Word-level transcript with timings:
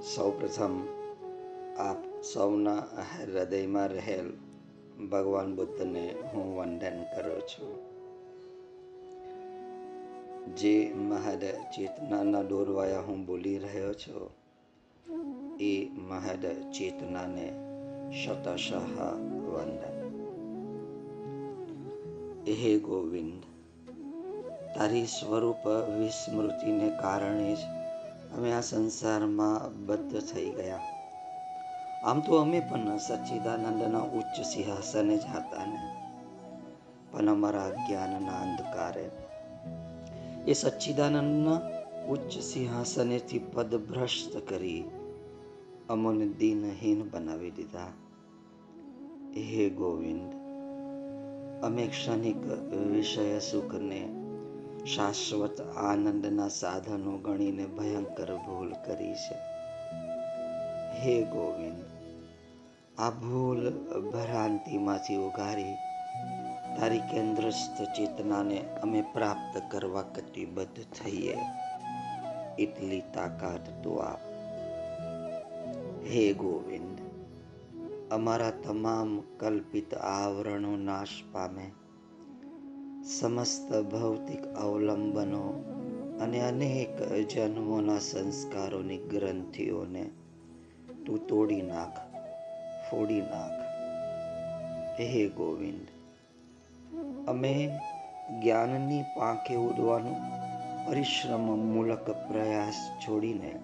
સૌપ્રથમ 0.00 0.74
આપ 1.78 2.22
સૌના 2.22 2.82
હૃદયમાં 3.22 3.88
રહેલ 3.88 4.28
ભગવાન 5.06 5.56
બુદ્ધને 5.56 6.14
હું 6.32 6.56
વંદન 6.56 7.02
કરું 7.02 7.40
છું. 7.40 7.74
જે 10.56 10.92
મહદ 10.96 11.44
ચેતનાના 11.44 12.42
દોરવાયા 12.42 13.00
હું 13.00 13.26
બોલી 13.26 13.58
રહ્યો 13.58 13.92
છું, 13.94 14.30
એ 15.60 15.88
મહદ 15.88 16.46
ચેતનાને 16.72 17.48
શતશઃ 18.24 18.96
વંદન. 19.48 19.98
હે 22.52 22.78
ગોવિંદ, 22.78 23.42
તારી 24.74 25.06
સ્વરૂપ 25.06 25.68
વિસ્મૃતિને 25.98 26.88
કારણે 26.88 27.54
જ 27.54 27.58
અમે 28.36 28.52
આ 28.52 28.60
સંસારમાં 28.60 29.86
બદ્ધ 29.86 30.20
થઈ 30.20 30.50
ગયા. 30.50 30.80
આમ 32.04 32.20
તો 32.20 32.36
અમે 32.36 32.60
પણ 32.60 32.98
સચ્ચિદાનંદના 32.98 33.98
ઉચ્ચ 33.98 34.46
સિંહાસને 34.46 35.16
જ 35.16 35.24
હતા 35.34 35.66
ને. 35.66 35.80
પણ 37.10 37.28
અમારા 37.28 37.70
જ્ઞાનના 37.70 38.40
અંધકારે 38.40 39.10
એ 40.48 40.52
સચ્ચિદાનંદના 40.52 41.60
ઉચ્ચ 42.08 42.38
સિંહાસનેથી 42.38 43.38
પદભ્રષ્ટ 43.38 44.48
કરી 44.48 44.84
અમોને 45.88 46.26
દિનહીન 46.26 47.08
બનાવી 47.10 47.50
દીધા. 47.50 47.92
હે 49.36 49.70
ગોવિંદ, 49.70 50.32
અમે 51.64 51.86
ક્ષણિક 51.86 52.40
વિષય 52.74 53.38
સુખને 53.38 54.19
શાશ્વત 54.86 55.60
આનંદના 55.60 56.48
સાધનો 56.48 57.18
ગણીને 57.18 57.66
ભયંકર 57.66 58.36
ભૂલ 58.36 58.72
કરી 58.86 59.14
છે. 59.14 59.34
હે 61.00 61.22
ગોવિંદ, 61.22 61.82
આ 62.98 63.10
ભૂલ 63.10 63.70
ભ્રાંતિમાંથી 64.12 65.16
ઉગારી 65.16 65.74
તારી 66.78 66.98
કેન્દ્રસ્થ 66.98 67.82
ચેતનાને 67.82 68.60
અમે 68.82 69.04
પ્રાપ્ત 69.12 69.62
કરવા 69.70 70.02
કટિબદ્ધ 70.02 70.80
થઈએ, 70.94 71.38
એટલી 72.58 73.02
તાકાત 73.14 73.82
તો 73.82 73.96
આપ. 73.96 74.20
હે 76.06 76.32
ગોવિંદ, 76.32 76.98
અમારા 78.10 78.50
તમામ 78.50 79.20
કલ્પિત 79.36 79.94
આવરણો 79.94 80.76
નાશ 80.76 81.24
પામે 81.32 81.72
સમસ્ત 83.04 83.72
ભૌતિક 83.72 84.46
અવલંબનો 84.46 85.44
અને 86.20 86.40
અનેક 86.40 87.02
જન્મોના 87.34 87.98
સંસ્કારોની 87.98 88.98
ગ્રંથિઓને 88.98 90.04
તું 91.06 91.26
તોડી 91.26 91.62
નાખ, 91.62 91.98
ફોડી 92.90 93.20
નાખ. 93.20 93.60
હે 95.00 95.28
ગોવિંદ, 95.28 95.86
અમે 97.28 97.78
જ્ઞાનની 98.42 99.02
પાંખે 99.16 99.54
ઉડવાનો 99.54 100.16
પરિશ્રમ 100.88 101.40
મૂલક 101.40 102.10
પ્રયાસ 102.28 102.90
છોડીને 103.00 103.54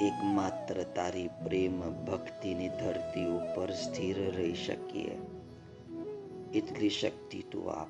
એકમાત્ર 0.00 0.82
તારી 0.82 1.30
પ્રેમ 1.44 1.80
ભક્તિની 2.04 2.68
ધરતી 2.68 3.26
ઉપર 3.26 3.70
સ્થિર 3.70 4.16
રહી 4.36 4.54
શકીએ. 4.54 5.33
એટલી 6.54 6.90
શક્તિ 6.90 7.44
તું 7.50 7.72
આપ. 7.72 7.88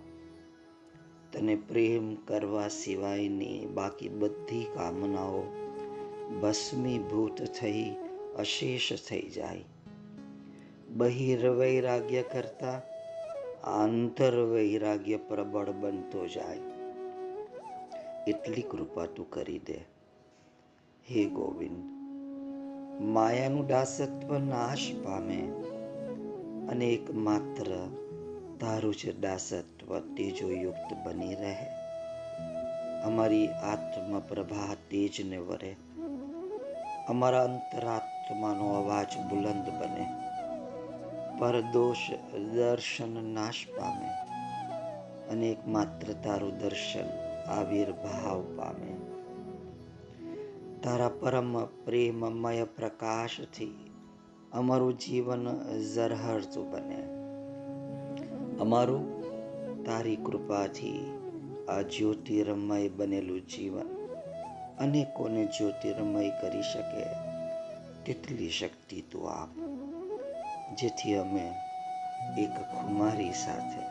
તને 1.33 1.57
પ્રેમ 1.57 2.15
કરવા 2.15 2.69
સિવાયની 2.69 3.67
બાકી 3.67 4.09
બધી 4.09 4.65
કામનાઓ 4.75 5.43
ભસ્મીભૂત 6.43 7.43
થઈ 7.61 7.95
અશેષ 8.39 8.93
થઈ 9.09 9.23
જાય. 9.23 9.65
બહિર્વૈરાગ્ય 10.97 12.23
કરતા 12.23 12.83
આંતર 13.65 14.41
વૈરાગ્ય 14.41 15.17
પ્રબળ 15.17 15.71
બનતો 15.71 16.29
જાય. 16.29 16.59
એટલી 18.27 18.63
કૃપા 18.63 19.07
તું 19.07 19.31
કરી 19.31 19.59
દે. 19.59 19.95
હે 21.11 21.25
ગોવિંદ, 21.25 21.85
માયાનું 23.03 23.67
દાસત્વ 23.67 24.39
નાશ 24.39 24.79
પામે 25.05 25.53
અને 26.69 26.87
એકમાત્ર 26.87 27.89
તારું 28.61 28.95
જ 28.95 29.21
દાસત્વ 29.21 29.99
તેજોયુક્ત 29.99 31.07
બની 31.07 31.35
રહે. 31.35 31.67
અમારી 33.03 33.49
આત્મ 33.49 34.21
પ્રભા 34.21 34.75
તેજને 34.91 35.37
વરે. 35.37 35.77
અમારા 37.09 37.45
અંતરાત્માનો 37.45 38.69
અવાજ 38.69 39.07
બુલંદ 39.31 39.69
બને. 39.69 40.07
પરદોષ 41.39 42.11
દર્શન 42.37 43.35
નાશ 43.35 43.55
પામે. 43.79 44.09
અને 45.29 45.47
એકમાત્ર 45.47 46.13
તારું 46.13 46.59
દર્શન 46.59 47.07
આવિર્ભાવ 47.49 48.43
પામે. 48.43 48.97
તારા 50.83 51.09
પરમ 51.09 51.65
પ્રેમમય 51.65 52.65
પ્રકાશથી 52.65 53.91
અમારું 54.53 54.99
જીવન 54.99 55.49
ઝરહરતું 55.95 56.71
બને. 56.71 57.04
અમારું 58.65 59.07
તારી 59.85 60.17
કૃપાથી 60.17 61.01
આ 61.69 61.83
જ્યોતિર્મય 61.83 62.89
બનેલું 62.89 63.47
જીવન 63.47 63.89
અનેકોને 64.79 65.47
જ્યોતિર્મય 65.47 66.31
કરી 66.31 66.63
શકે 66.63 67.05
તેટલી 68.07 68.49
શક્તિ 68.49 69.01
તું 69.01 69.29
આપ, 69.31 69.51
જેથી 70.79 71.15
અમે 71.15 71.47
એક 72.39 72.55
ખુમારી 72.73 73.33
સાથે, 73.33 73.83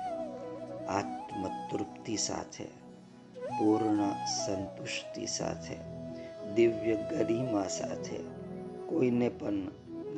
આત્મતૃપ્તિ 0.87 2.15
સાથે, 2.15 2.67
પૂર્ણ 3.57 4.01
સંતુષ્ટિ 4.45 5.25
સાથે, 5.27 5.77
દિવ્ય 6.55 6.95
ગરિમા 6.95 7.67
સાથે 7.67 8.19
કોઈને 8.89 9.29
પણ 9.29 9.59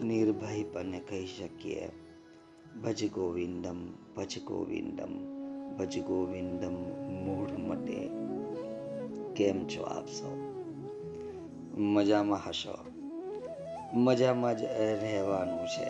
નિર્ભયપણે 0.04 1.00
કહી 1.00 1.28
શકીએ. 1.28 2.05
ભજ 2.84 3.12
ગોવિંદમ 3.12 3.88
ભજ 4.18 4.44
ગોવિંદમ 4.44 5.36
ભજ 5.78 6.00
ગોવિંદમ 6.00 6.74
મૂળ 7.26 7.58
મટે 7.58 8.10
કેમ 9.36 9.68
છો 9.68 9.84
આપ 9.84 10.06
સૌ? 10.06 10.36
મજામાં 11.82 12.50
હશો? 12.50 12.78
મજામાં 13.94 14.58
જ 14.58 14.64
રહેવાનું 15.02 15.68
છે. 15.68 15.90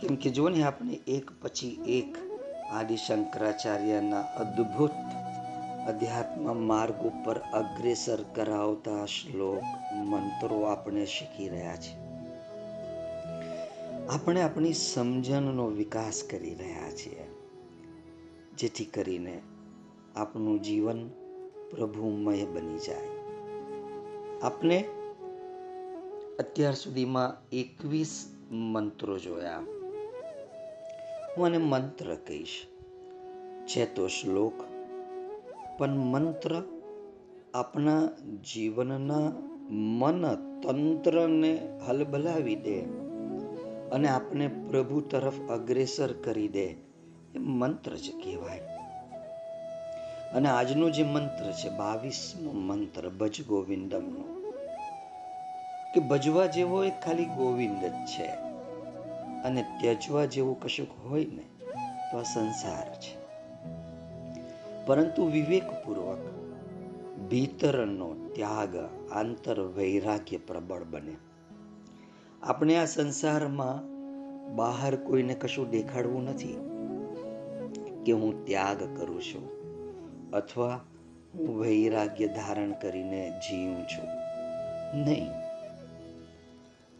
કેમ 0.00 0.16
કે 0.16 0.30
જો 0.30 0.48
ને, 0.48 0.62
આપણે 0.62 0.92
એક 0.94 1.30
પછી 1.42 1.68
એક 1.86 2.16
આદિ 2.72 2.96
શંકરાચાર્યના 2.96 4.20
અદ્ભુત 4.20 4.90
અધ્યાત્મ 5.88 6.56
માર્ગ 6.56 6.94
ઉપર 6.94 7.38
અગ્રેસર 7.38 8.22
કરાવતા 8.34 9.06
શ્લોક, 9.06 9.94
મંત્રો 9.94 10.62
આપણે 10.62 11.06
શીખી 11.06 11.48
રહ્યા 11.48 11.76
છે 11.76 12.01
આપણે 14.12 14.42
આપણી 14.42 14.72
સમજણનો 14.72 15.66
વિકાસ 15.66 16.22
કરી 16.30 16.54
રહ્યા 16.54 16.90
છીએ. 16.90 17.26
જેથી 18.58 18.84
કરીને 18.84 19.42
આપણું 20.16 20.62
જીવન 20.62 21.08
પ્રભુમય 21.70 22.44
બની 22.44 22.78
જાય. 22.78 23.08
આપણે 24.42 24.84
અત્યાર 26.38 26.74
સુધીમાં 26.74 27.56
એકવીસ 27.56 28.34
મંત્રો 28.50 29.18
જોયા. 29.18 29.58
હું 31.36 31.46
આને 31.46 31.58
મંત્ર 31.58 32.14
કહીશ. 32.14 32.66
છે 33.66 33.94
તો 33.94 34.08
શ્લોક, 34.08 34.52
પણ 35.78 35.90
મંત્ર 35.90 36.62
આપણા 37.54 38.08
જીવનના 38.54 39.32
મન 39.70 40.34
તંત્રને 40.60 41.80
હલબલાવી 41.86 42.56
દે. 42.56 43.01
અને 43.92 44.08
આપણે 44.08 44.48
પ્રભુ 44.48 45.00
તરફ 45.00 45.50
અગ્રેસર 45.50 46.12
કરી 46.12 46.48
દે. 46.48 46.66
એ 47.34 47.38
મંત્ર 47.38 47.96
જ 47.96 48.10
કહેવાય. 48.24 48.60
અને 50.34 50.48
આજનો 50.48 50.90
જે 50.90 51.02
મંત્ર 51.02 51.52
છે, 51.52 51.68
બાવીસમો 51.68 52.52
મંત્ર, 52.52 53.08
ભજ 53.08 53.46
ગોવિંદમનો, 53.46 54.52
કે 55.94 56.00
ભજવા 56.00 56.46
જેવો 56.46 56.84
એ 56.84 56.90
ખાલી 56.90 57.24
ગોવિંદ 57.24 57.84
જ 57.84 57.92
છે. 57.92 58.26
અને 59.44 59.64
ત્યજવા 59.80 60.24
જેવું 60.24 60.60
કશુંક 60.60 61.06
હોય 61.06 61.24
ને, 61.24 61.66
તો 62.10 62.18
આ 62.18 62.22
સંસાર 62.22 62.94
છે. 62.94 63.22
પરંતુ 64.86 65.26
વિવેકપૂર્વક 65.26 66.18
ભીતરનો 67.28 68.14
ત્યાગ 68.34 68.76
આંતર 69.12 69.60
વૈરાગ્ય 69.60 70.36
પ્રબળ 70.36 70.84
બને. 70.84 71.31
આપણે 72.42 72.76
આ 72.76 72.84
સંસારમાં 72.84 73.92
બહાર 74.56 74.96
કોઈને 74.96 75.34
કશું 75.34 75.70
દેખાડવું 75.70 76.24
નથી 76.24 76.52
કે 78.06 78.12
હું 78.12 78.44
ત્યાગ 78.44 78.96
કરું 78.96 79.22
છું 79.22 79.44
અથવા 80.30 80.80
હું 81.34 81.60
વૈરાગ્ય 81.60 82.26
ધારણ 82.26 82.72
કરીને 82.72 83.32
જીવું 83.40 83.82
છું. 83.82 84.08
નહીં. 84.98 85.30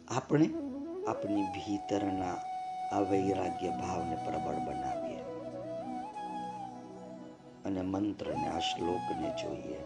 આપણે 0.09 0.51
આપણી 1.09 1.43
ભીતરના 1.43 2.35
આ 2.97 3.01
વૈરાગ્ય 3.01 3.71
ભાવને 3.71 4.17
પ્રબળ 4.25 4.55
બનાવીએ 4.55 5.21
અને 7.65 7.83
મંત્રને, 7.83 8.49
આ 8.49 8.59
શ્લોકને 8.59 9.31
જોઈએ. 9.43 9.77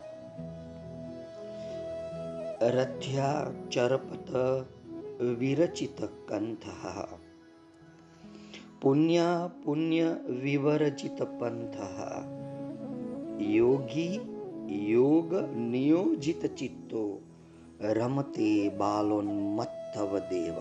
રથ્યા 2.67 3.47
ચરપત 3.70 4.37
વિરચિત 5.20 6.04
કંથ 6.28 6.66
પુણ્ય 8.82 9.50
પુણ્ય 9.64 10.12
વિવરચિત 10.14 11.22
પંથ 11.22 11.76
યોગી 13.40 14.20
યોગ 14.68 15.34
નિયોજિત 15.56 16.46
ચિત્તો 16.46 17.20
રમતે 17.80 18.68
બાલોન્મત્તવ 18.68 20.18
દેવ 20.18 20.54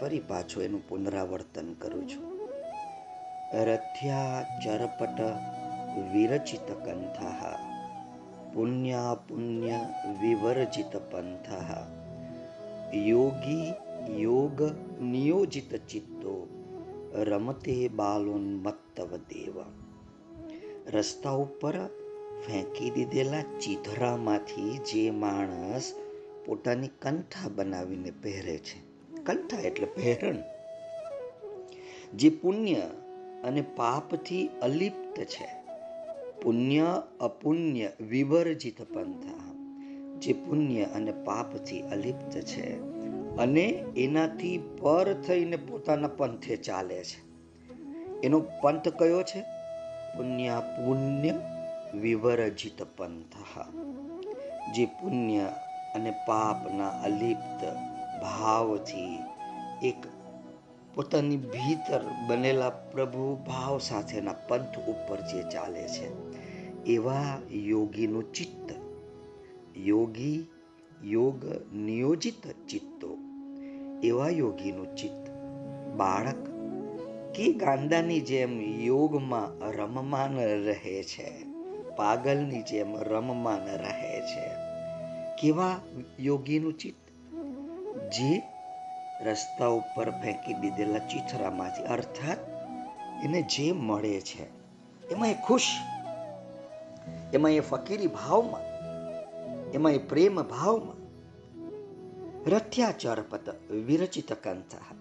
ફરી 0.00 0.20
પાછું 0.20 0.62
એનું 0.62 0.88
પુનરાવર્તન 0.88 1.72
કરું 1.72 2.08
છું. 2.08 2.36
રથ્યા 3.52 4.44
ચરપટ 4.64 5.20
વિરચિત 6.12 6.68
કંથ 6.84 7.20
પુણ્યા 8.54 9.14
પુણ્ય 9.14 9.80
વિવર્જિત 10.20 10.96
પંથ 10.96 11.48
યોગી 12.94 13.72
યોગ 14.22 14.62
નિયોજિત 15.02 15.76
ચિત્તો 15.76 16.48
રમતે 17.14 17.88
બાલોન્મત્તવ 17.88 19.16
દેવ. 19.16 19.54
રસ્તા 20.86 21.30
ઉપર 21.30 21.74
ફેંકી 22.46 22.90
દીધેલા 22.90 23.42
ચીધરામાંથી 23.42 24.78
જે 24.78 25.10
માણસ 25.10 25.94
પોતાની 26.46 26.88
કંઠા 26.88 27.48
બનાવીને 27.48 28.10
પહેરે 28.10 28.58
છે. 28.58 28.80
કંઠા 29.22 29.60
એટલે 29.60 29.86
પહેરણ. 29.86 30.36
જે 32.14 32.28
પુણ્ય 32.28 32.74
અને 33.44 33.60
પાપથી 33.60 34.50
અલિપ્ત 34.62 35.20
છે. 35.20 35.48
પુણ્ય 36.42 37.02
અપુણ્ય 37.20 37.90
વિવર્જિત 38.00 38.82
પંથા. 38.82 39.45
જે 40.20 40.32
પુણ્ય 40.32 40.82
અને 40.82 41.12
પાપથી 41.12 41.80
અલિપ્ત 41.82 42.30
છે 42.30 42.80
અને 43.36 43.64
એનાથી 43.96 44.58
પર 44.58 45.14
થઈને 45.26 45.56
પોતાના 45.56 46.08
પંથે 46.08 46.56
ચાલે 46.56 47.04
છે. 47.04 47.26
એનો 48.20 48.40
પંથ 48.62 48.88
કયો 48.88 49.22
છે? 49.22 49.40
પુણ્ય 50.16 50.62
પુણ્ય 50.76 51.34
વિવરજિત 51.98 52.82
પંથ. 52.96 53.34
જે 54.74 54.86
પુણ્ય 54.86 55.40
અને 55.94 56.10
પાપના 56.10 56.88
અલિપ્ત 56.88 57.64
ભાવથી 58.22 59.18
એક 59.82 60.06
પોતાની 60.94 61.36
ભીતર 61.36 62.00
બનેલા 62.26 62.70
પ્રભુ 62.70 63.36
ભાવ 63.36 63.78
સાથેના 63.78 64.32
પંથ 64.32 64.78
ઉપર 64.78 65.20
જે 65.20 65.42
ચાલે 65.42 65.88
છે, 65.88 66.06
એવા 66.84 67.38
યોગીનું 67.50 68.32
ચિત્ત 68.32 68.75
યોગી 69.84 70.46
યોગ 71.02 71.44
નિયોજિત 71.74 72.68
ચિત્તો. 72.68 73.18
એવા 74.02 74.28
યોગીનું 74.28 74.96
ચિત્ત 74.96 75.30
બાળક 75.96 76.46
કે 77.34 77.52
ગાંદાની 77.52 78.20
જેમ 78.20 78.60
યોગમાં 78.60 79.70
રમમાન 79.70 80.36
રહે 80.36 81.02
છે, 81.02 81.44
પાગલની 81.96 82.62
જેમ 82.62 82.96
રમમાન 82.96 83.66
રહે 83.66 84.20
છે. 84.20 84.48
કેવા 85.42 85.80
યોગીનું 86.20 86.78
ચિત્ત? 86.78 87.06
જે 88.12 88.42
રસ્તા 89.24 89.66
ઉપર 89.66 90.10
ફેંકી 90.10 90.54
દીધેલા 90.54 90.98
ચીથરામાંથી, 90.98 91.84
અર્થાત 91.84 92.38
એને 93.24 93.42
જે 93.42 93.72
મળે 93.72 94.20
છે, 94.20 94.44
એમાં 95.08 95.28
એ 95.28 95.34
ખુશ, 95.34 95.68
એમાં 97.34 97.50
એ 97.50 97.60
ફકીરી 97.60 98.06
ભાવમાં 98.06 98.65
એમાં 99.76 99.92
પ્રેમ 100.08 100.42
ભાવમાં 100.42 101.00
રથ્યાચરપત 102.50 103.70
વિરચિત 103.70 104.32
કંથા. 104.32 104.94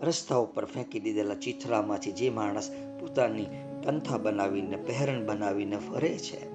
રસ્તા 0.00 0.36
ઉપર 0.36 0.64
ફેંકી 0.64 1.00
દીધેલા 1.00 1.34
ચીથરામાંથી 1.34 2.12
જે 2.12 2.30
માણસ 2.30 2.70
પોતાની 3.00 3.44
કંથા 3.84 4.18
બનાવીને, 4.18 4.76
પહેરણ 4.76 5.26
બનાવીને 5.26 5.76
ફરે 5.76 6.18
છે, 6.18 6.50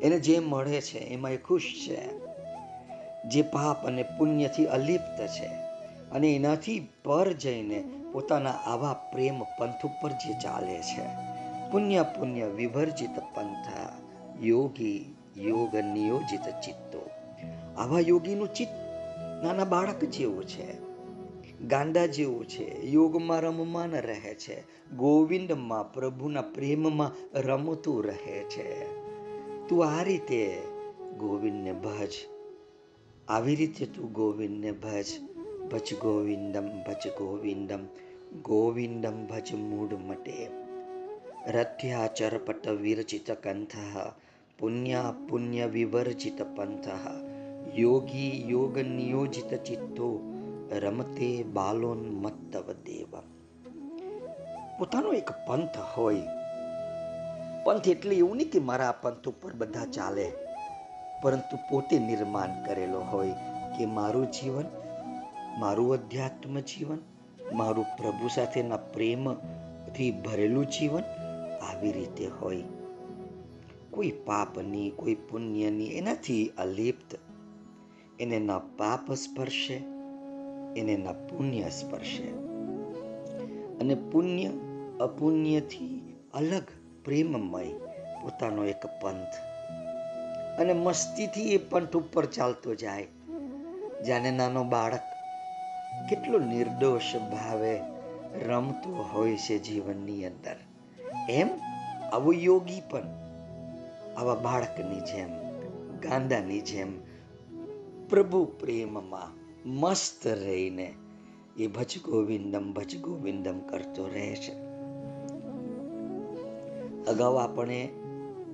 એને 0.00 0.20
જે 0.20 0.38
મળે 0.38 0.80
છે 0.80 0.98
એમાં 0.98 1.30
એ 1.30 1.36
ખુશ 1.36 1.88
છે. 1.88 2.18
જે 3.28 3.42
પાપ 3.42 3.86
અને 3.86 4.02
પુણ્યથી 4.02 4.66
અલિપ્ત 4.66 5.26
છે 5.26 5.46
અને 6.10 6.34
એનાથી 6.36 6.88
પર 7.04 7.32
જઈને 7.32 7.84
પોતાના 8.12 8.50
આવા 8.50 8.92
પ્રેમ 8.92 9.42
પંથ 9.42 9.86
ઉપર 9.86 10.10
જે 10.10 10.32
ચાલે 10.42 10.78
છે. 10.80 11.04
પુણ્ય 11.70 12.02
પુણ્ય 12.02 12.46
વિભર્જિત 12.46 13.16
પંથા 13.34 13.92
યોગી 14.40 15.16
યોગ 15.36 15.76
નિયોજિત 15.76 16.40
ચિત્તો. 16.40 17.10
આવા 17.76 18.00
યોગીનું 18.00 18.54
ચિત્ત 18.54 18.72
નાના 19.44 19.64
બાળક 19.64 20.04
જેવું 20.04 20.44
છે, 20.44 20.90
ગાંડા 21.60 22.06
જેવું 22.06 22.48
છે, 22.48 22.86
યોગમાં 22.86 23.40
રમમાન 23.40 23.90
રહે 23.90 24.34
છે, 24.34 24.60
ગોવિંદમાં 24.96 25.92
પ્રભુના 25.92 26.42
પ્રેમમાં 26.42 27.38
રમતું 27.40 28.04
રહે 28.04 28.44
છે. 28.44 29.00
તું 29.68 29.86
આ 29.86 30.02
રીતે 30.02 30.62
ગોવિંદને 31.18 31.72
ભજ. 31.72 32.12
આવી 33.28 33.54
રીતે 33.54 33.86
તું 33.86 34.12
ગોવિંદને 34.12 34.72
ભજ. 34.72 35.06
ભજ 35.72 35.94
ગોવિંદમ 35.94 36.66
ભજ 36.66 37.08
ગોવિંદમ 37.18 37.78
ગોવિંદમ 38.42 39.26
ભજ 39.26 39.54
મૂળ 39.54 39.96
મટે. 39.96 40.48
રથ્યા 41.46 42.06
ચરપટ 42.06 42.68
વિરચિત 42.68 43.30
કંથ. 43.30 43.72
પુણ્યા 44.60 45.14
પુણ્ય 45.28 45.66
વિવર્જિત 45.66 46.42
પંથ 46.56 46.88
યોગી 47.78 48.44
યોગ 48.48 48.78
નિયોજિત 48.78 49.54
ચિત્તો 49.54 50.32
રમતે 50.78 51.42
બાલોન્મત્તવ 51.42 52.72
દેવ 52.72 53.20
પોતાનો 54.78 55.12
એક 55.12 55.30
પંથ 55.30 55.78
હોય. 55.96 56.22
પંથ 57.64 57.88
એટલે 57.88 58.16
એવું 58.16 58.36
નહીં 58.36 58.50
કે 58.50 58.58
મારા 58.58 58.92
પંથ 58.92 59.28
ઉપર 59.28 59.52
બધા 59.52 59.86
ચાલે. 59.86 60.32
પરંતુ 61.22 61.56
પોતે 61.56 61.98
નિર્માણ 61.98 62.64
કરેલો 62.66 63.00
હોય 63.00 63.30
કે 63.78 63.86
મારું 63.86 64.30
જીવન, 64.30 64.64
મારું 65.58 65.92
અધ્યાત્મ 65.92 66.60
જીવન, 66.60 66.98
મારું 67.52 67.84
પ્રભુ 67.84 68.28
સાથેના 68.28 68.76
પ્રેમથી 68.76 70.10
ભરેલું 70.10 70.66
જીવન 70.66 71.02
આવી 71.70 71.92
રીતે 71.92 72.26
હોય. 72.26 72.62
કોઈ 73.90 74.10
પાપની 74.10 74.90
કોઈ 74.90 75.14
પુણ્યની 75.14 75.86
એનાથી 75.86 76.52
અલિપ્ત. 76.58 77.18
એને 78.20 78.38
ન 78.38 78.58
પાપ 78.58 79.12
સ્પર્શે, 79.12 79.74
એને 80.76 80.96
ન 80.96 81.12
પુણ્ય 81.12 81.68
સ્પર્શે. 81.68 82.22
અને 83.80 83.94
પુણ્ય 83.94 84.46
અપુણ્યથી 85.00 86.16
અલગ 86.34 86.62
પ્રેમમય 87.04 87.64
પોતાનો 88.22 88.64
એક 88.64 88.86
પંથ. 89.02 89.34
અને 90.60 90.72
મસ્તીથી 90.72 91.42
એ 91.42 91.56
પંથ 91.56 91.96
ઉપર 91.96 92.26
ચાલતો 92.26 92.74
જાય. 92.74 93.06
જાણે 94.06 94.30
નાનો 94.30 94.64
બાળક 94.64 95.00
કેટલો 96.10 96.38
નિર્દોષ 96.38 97.16
ભાવે 97.16 97.80
રમતો 98.46 99.08
હોય 99.12 99.36
છે 99.36 99.58
જીવનની 99.58 100.24
અંદર. 100.24 100.56
એમ 101.30 101.48
આવો 102.12 102.32
યોગી 102.32 102.80
પણ 102.90 103.19
આવા 104.20 104.34
બાળકની 104.34 105.00
જેમ 105.00 105.28
ગાંદાની 106.00 106.60
જેમ 106.60 107.00
પ્રભુ 108.08 108.44
પ્રેમમાં 108.44 109.40
મસ્ત 109.70 110.26
રહીને 110.26 110.94
એ 111.56 111.66
ભજ 111.66 111.98
ગોવિંદમ 112.04 112.72
ભજ 112.72 112.98
ગોવિંદમ 113.00 113.58
કરતો 113.58 114.06
રહે 114.06 114.36
છે. 114.36 114.52
અગાઉ 117.04 117.36
આપણે 117.36 117.88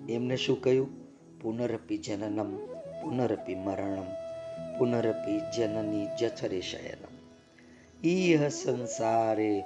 એમને 0.09 0.37
શું 0.37 0.63
કહ્યું? 0.63 0.89
પુનરપી 1.41 1.99
જનનમ, 1.99 2.57
પુનરપી 3.03 3.55
મરણમ, 3.55 4.05
પુનરપી 4.79 5.41
જનની 5.57 6.07
જઠરે 6.21 6.61
શયનમ. 6.61 7.17
ઈહ 8.07 8.49
સંસારે 8.49 9.65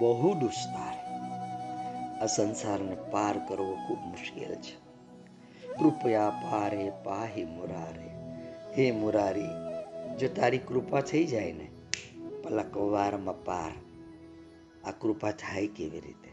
બહુ 0.00 0.34
દુસ્તારે 0.34 1.14
આ 2.18 2.26
સંસારને 2.26 2.96
પાર 3.10 3.38
કરવો 3.48 3.74
ખૂબ 3.88 3.98
મુશ્કેલ 3.98 4.54
છે. 4.54 4.81
કૃપયા 5.78 6.30
પારે 6.30 6.92
પાહી 7.04 7.44
મુરારે. 7.44 8.08
હે 8.72 8.90
મુરારી, 8.90 9.48
જો 10.18 10.28
તારી 10.28 10.58
કૃપા 10.58 11.00
થઈ 11.00 11.24
જાય 11.24 11.52
ને 11.52 11.70
પલકવારમાં 12.42 13.44
પાર. 13.44 13.72
આ 14.84 14.90
કૃપા 14.90 15.30
થાય 15.30 15.66
કેવી 15.66 16.00
રીતે? 16.00 16.32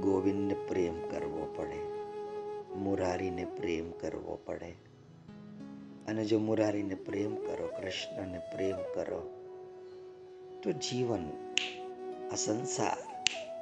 ગોવિંદને 0.00 0.54
પ્રેમ 0.68 0.94
કરવો 1.10 1.54
પડે. 1.56 1.92
મુરારીને 2.76 3.44
પ્રેમ 3.44 3.90
કરવો 3.90 4.38
પડે. 4.44 4.74
અને 6.08 6.24
જો 6.24 6.38
મુરારીને 6.38 6.94
પ્રેમ 6.94 7.34
કરો, 7.34 7.66
કૃષ્ણને 7.66 8.38
પ્રેમ 8.38 8.76
કરો, 8.76 9.30
તો 10.62 10.72
જીવન 10.72 11.30
આ 12.32 12.34
સંસાર 12.36 13.11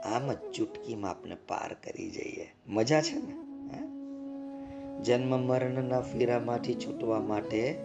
આમ 0.04 0.32
જ 0.32 0.36
ચૂટકીમાં 0.36 1.10
આપણે 1.10 1.34
પાર 1.34 1.74
કરી 1.74 2.10
જઈએ. 2.10 2.54
મજા 2.68 3.00
છે 3.00 3.14
ને? 3.14 3.40
જન્મ 5.02 5.46
મરણના 5.46 6.00
ફેરામાંથી 6.00 6.74
છૂટવા 6.74 7.20
માટે 7.20 7.80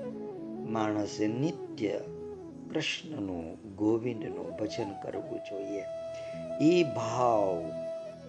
માણસે 0.69 1.27
નિત્ય 1.27 2.00
કૃષ્ણનું, 2.74 3.75
ગોવિંદનું 3.75 4.57
ભજન 4.57 4.91
કરવું 5.03 5.39
જોઈએ. 5.39 5.84
એ 6.62 6.84
ભાવ 6.84 7.63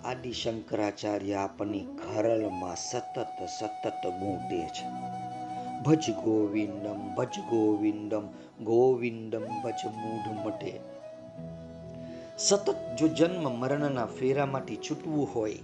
આદિ 0.04 0.32
શંકરાચાર્ય 0.32 1.34
આપની 1.34 1.80
ખરલમાં 1.80 2.76
સતત 2.76 3.44
સતત 3.44 4.06
ગૂંટે 4.06 4.62
છે. 4.62 5.16
ભજ 5.82 6.10
ગોવિંદમ 6.10 7.14
ભજ 7.14 7.38
ગોવિંદમ 7.50 8.26
ગોવિંદમ 8.64 9.62
ભજ 9.62 9.86
મૂઢ 9.86 10.46
મટે 10.46 10.95
સતત 12.38 12.76
જો 12.98 13.08
જન્મ 13.08 13.50
મરણના 13.50 14.06
ફેરામાંથી 14.06 14.76
છૂટવું 14.76 15.28
હોય, 15.34 15.54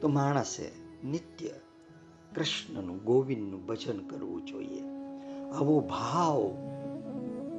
તો 0.00 0.08
માણસે 0.08 0.70
નિત્ય 1.04 1.48
કૃષ્ણનું 2.34 3.04
ગોવિંદનું 3.04 3.66
ભજન 3.66 3.98
કરવું 3.98 4.44
જોઈએ. 4.44 4.82
આવો 5.54 5.80
ભાવ 5.80 6.40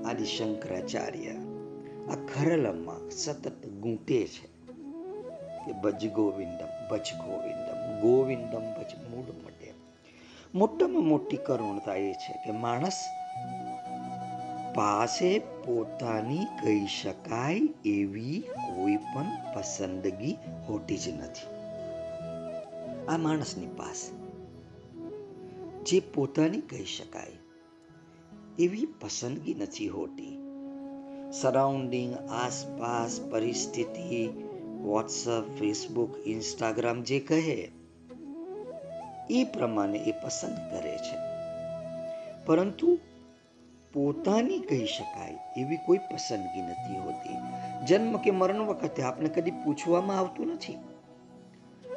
આદિ 0.06 0.26
શંકરાચાર્ય 0.26 1.30
આ 2.10 2.16
ખરલમાં 2.16 3.10
સતત 3.10 3.68
ગૂંટે 3.68 4.28
છે 4.28 4.48
કે 5.66 5.72
ભજ 5.72 6.12
ગોવિંદમ 6.12 6.72
ભજ 6.92 7.08
ગોવિંદમ 7.26 8.02
ગોવિંદમ 8.02 8.66
ભજ 8.74 9.12
મૂળ 9.12 9.30
મટે. 9.46 9.74
મોટામાં 10.56 11.04
મોટી 11.04 11.38
કરુણતા 11.38 11.96
એ 11.96 12.14
છે 12.14 12.34
કે 12.34 12.52
માણસ 12.52 12.98
પાસે 14.76 15.40
પોતાની 15.40 16.46
કહી 16.46 16.88
શકાય 16.88 17.62
એવી 17.86 18.44
કોઈ 18.76 18.96
પણ 18.96 19.26
પસંદગી 19.56 20.38
હોતી 20.68 20.98
જ 20.98 21.10
નથી. 21.10 21.56
આ 23.06 23.18
માણસની 23.18 23.66
પાસે. 23.66 24.26
જે 25.84 26.00
પોતાની 26.00 26.62
કહી 26.62 26.86
શકાય 26.86 27.32
એવી 28.60 28.86
પસંદગી 28.86 29.54
નથી 29.54 29.88
હોતી. 29.88 30.38
સરાઉન્ડિંગ 31.42 32.14
આસપાસ, 32.14 33.22
પરિસ્થિતિ 33.32 34.28
વોટ્સઅપ 34.82 35.60
ફેસબુક 35.60 36.28
ઇન્સ્ટાગ્રામ 36.28 37.02
જે 37.02 37.20
કહે, 37.20 37.72
એ 39.30 39.44
પ્રમાણે 39.44 40.00
એ 40.00 40.12
પસંદ 40.12 40.56
કરે 40.56 40.98
છે. 40.98 41.18
પરંતુ 42.46 43.00
પોતાની 43.96 44.60
કહી 44.60 44.86
શકાય 44.86 45.38
એવી 45.58 45.78
કોઈ 45.78 45.98
પસંદગી 45.98 46.62
નથી 46.62 47.00
હોતી. 47.00 47.38
જન્મ 47.86 48.18
કે 48.18 48.32
મરણ 48.32 48.60
વખતે 48.60 49.04
આપણે 49.04 49.30
કદી 49.30 49.52
પૂછવામાં 49.52 50.20
આવતું 50.20 50.48
નથી. 50.48 50.76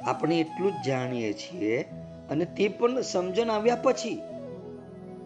આપણે 0.06 0.40
એટલું 0.40 0.72
જ 0.72 0.74
જાણીએ 0.86 1.32
છીએ 1.32 1.84
અને 2.30 2.44
તે 2.44 2.68
પણ 2.68 3.00
સમજણ 3.00 3.50
આવ્યા 3.50 3.76
પછી 3.76 4.20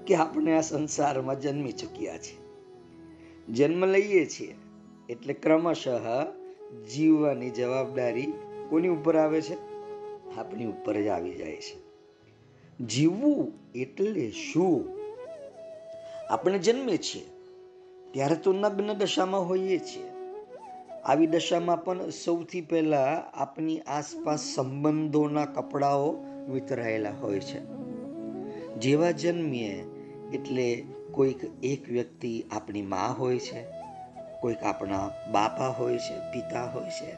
કે 0.07 0.15
આપણે 0.15 0.57
આ 0.57 0.61
સંસારમાં 0.61 1.41
જન્મી 1.41 1.73
ચૂક્યા 1.73 2.19
છે 2.19 2.43
જન્મ 3.53 3.87
લઈએ 3.87 4.27
છીએ 4.27 4.55
એટલે 5.09 5.35
ક્રમશઃ 5.35 6.27
જીવવાની 6.95 7.51
જવાબદારી 7.51 8.33
કોની 8.69 8.89
ઉપર 8.89 9.17
આવે 9.17 9.43
છે? 9.43 9.55
આપણી 10.37 10.65
ઉપર 10.65 11.03
જ 11.03 11.07
આવી 11.07 11.35
જાય 11.35 11.57
છે. 11.57 11.83
જીવવું 12.87 13.53
એટલે 13.75 14.31
શું? 14.31 15.02
આપણે 16.31 16.59
જન્મે 16.59 16.97
છીએ. 16.97 17.29
ત્યારે 18.13 18.35
તો 18.35 18.53
નગ્ન 18.53 18.93
દશામાં 18.93 19.49
હોઈએ 19.49 19.79
છીએ. 19.79 20.13
આવી 21.05 21.27
દશામાં 21.27 21.85
પણ 21.85 22.11
સૌથી 22.11 22.61
પહેલા 22.61 23.23
આપની 23.35 23.79
આસપાસ 23.79 24.41
સંબંધોના 24.41 25.45
કપડાઓ 25.45 26.17
વિતરાયેલા 26.49 27.11
હોય 27.11 27.41
છે. 27.41 27.61
જેવા 28.75 29.11
જન્મીએ 29.11 29.85
એટલે 30.35 30.85
કોઈક 31.13 31.65
એક 31.65 31.89
વ્યક્તિ 31.89 32.45
આપણી 32.53 32.83
મા 32.83 33.07
હોય 33.19 33.39
છે, 33.39 33.65
કોઈક 34.41 34.63
આપણા 34.63 35.11
બાપા 35.33 35.69
હોય 35.69 35.99
છે, 35.99 36.19
પિતા 36.33 36.65
હોય 36.65 36.91
છે. 36.91 37.17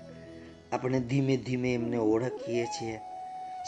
આપણે 0.72 1.00
ધીમે 1.00 1.36
ધીમે 1.36 1.74
એમને 1.74 1.96
ઓળખીએ 1.96 2.64
છીએ. 2.64 3.00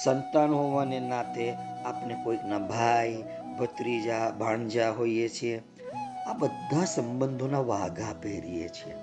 સંતાન 0.05 0.51
હોવાને 0.51 1.01
નાતે 1.01 1.53
આપણે 1.85 2.17
કોઈકના 2.25 2.59
ભાઈ 2.59 3.25
ભત્રીજા, 3.61 4.31
ભાણજા 4.31 4.91
હોઈએ 4.91 5.29
છીએ, 5.29 5.63
આ 6.27 6.33
બધા 6.39 6.85
સંબંધોના 6.85 7.59
વાઘા 7.59 8.13
પહેરીએ 8.23 8.69
છીએ. 8.69 8.95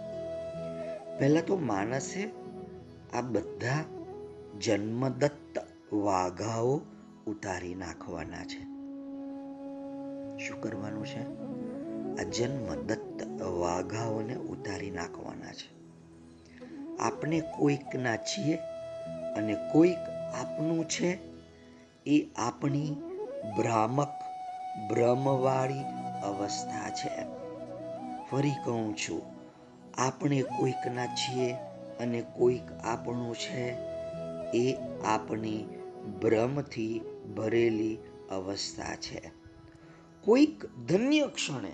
પહેલા 1.20 1.42
તો 1.42 1.58
માણસે 1.58 2.30
આ 3.14 3.22
બધા 3.22 3.84
જન્મદત્ત 4.60 5.66
વાઘાઓ 5.94 6.82
ઉતારી 7.28 7.76
નાખવાના 7.76 8.46
છે. 8.46 8.64
શું 10.48 10.62
કરવાનું 10.62 11.06
છે? 11.06 11.44
આ 12.22 12.30
જન્મદત્ત 12.30 13.42
વાઘાઓને 13.42 14.36
ઉતારી 14.36 14.92
નાખવાના 14.92 15.54
છે. 15.54 15.84
આપણે 16.98 17.40
કોઈકના 17.40 18.18
છીએ 18.18 18.56
અને 19.38 19.56
કોઈક 19.72 19.98
આપનું 20.42 20.88
છે, 20.88 21.20
એ 22.06 22.30
આપણી 22.36 22.96
ભ્રામક 23.58 24.23
ભ્રમવાળી 24.90 25.84
અવસ્થા 26.24 26.90
છે. 26.90 27.26
ફરી 28.32 28.52
કહું 28.66 28.96
છું, 28.96 29.22
આપણે 29.98 30.42
કોઈકના 30.42 31.06
છીએ 31.06 31.54
અને 32.00 32.22
કોઈક 32.22 32.72
આપણું 32.84 33.36
છે. 33.36 33.76
એ 34.54 34.78
આપણી 35.06 35.66
ભ્રમથી 36.22 37.02
ભરેલી 37.38 37.98
અવસ્થા 38.32 38.96
છે. 38.96 39.32
કોઈક 40.22 40.66
ધન્ય 40.66 41.30
ક્ષણે 41.36 41.72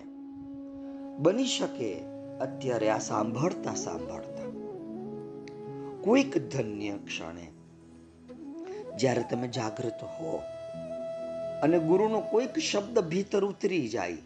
બની 1.18 1.46
શકે, 1.46 2.00
અત્યારે 2.40 2.90
આ 2.90 2.98
સાંભળતા 2.98 3.74
સાંભળતા. 3.74 4.50
કોઈક 6.02 6.52
ધન્ય 6.52 6.92
ક્ષણે, 6.92 7.52
જ્યારે 8.96 9.24
તમે 9.30 9.48
જાગૃત 9.48 10.04
હો 10.04 10.42
અને 11.64 11.80
ગુરુનો 11.80 12.20
કોઈક 12.20 12.58
શબ્દ 12.58 13.00
ભીતર 13.00 13.46
ઉતરી 13.46 13.88
જાય. 13.88 14.18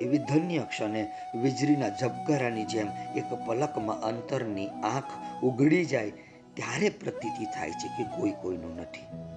એવી 0.00 0.18
ધન્ય 0.18 0.58
ક્ષણે 0.58 1.06
વીજળીના 1.42 1.88
ઝબકારાની 1.88 2.64
જેમ 2.64 2.86
એક 3.16 3.46
પલકમાં 3.46 4.00
અંતરની 4.00 4.68
આંખ 4.68 5.42
ઉઘડી 5.44 5.84
જાય, 5.84 6.10
ત્યારે 6.54 6.88
પ્રતીતિ 6.88 7.44
થાય 7.44 7.70
છે 7.70 7.88
કે 7.88 8.20
કોઈ 8.20 8.30
કોઈનું 8.30 8.76
નથી. 8.76 9.34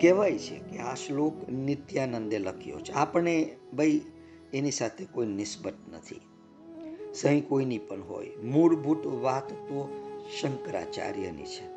કહેવાય 0.00 0.38
છે 0.38 0.58
કે 0.58 0.78
આ 0.78 0.94
શ્લોક 0.94 1.48
નિત્યાનંદે 1.48 2.38
લખ્યો 2.38 2.80
છે. 2.80 2.92
આપણે 2.92 3.56
ભાઈ 3.74 4.00
એની 4.54 4.70
સાથે 4.70 5.04
કોઈ 5.04 5.26
નિસ્બત 5.26 5.74
નથી. 5.92 6.20
સહી 7.14 7.40
કોઈની 7.40 7.78
પણ 7.78 8.02
હોય. 8.02 8.30
મૂળભૂત 8.44 9.06
વાત 9.06 9.52
તો 9.52 10.08
શંકરાચાર્યની 10.40 11.42
છે. 11.42 11.72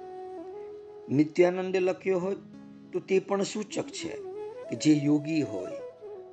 નિત્યાનંદે 1.14 1.80
લખ્યો 1.80 2.20
હોય 2.20 2.36
તો 2.96 3.00
તે 3.00 3.20
પણ 3.20 3.44
સૂચક 3.44 3.88
છે 3.88 4.10
કે 4.70 4.76
જે 4.76 4.92
યોગી 4.94 5.42
હોય 5.42 5.80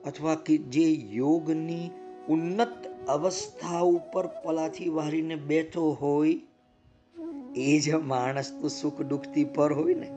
અથવા 0.04 0.34
કે 0.34 0.56
જે 0.56 0.84
યોગની 0.90 1.90
ઉન્નત 2.28 2.86
અવસ્થા 3.08 3.80
ઉપર 3.80 4.26
પલાથી 4.26 4.88
વારીને 4.88 5.36
બેઠો 5.36 5.90
હોય, 5.90 6.34
એ 7.56 7.80
જ 7.80 7.94
માણસ 7.94 8.60
તો 8.60 8.68
સુખ 8.68 9.02
દુઃખથી 9.02 9.44
પર 9.44 9.72
હોય 9.72 9.94
ને. 9.94 10.10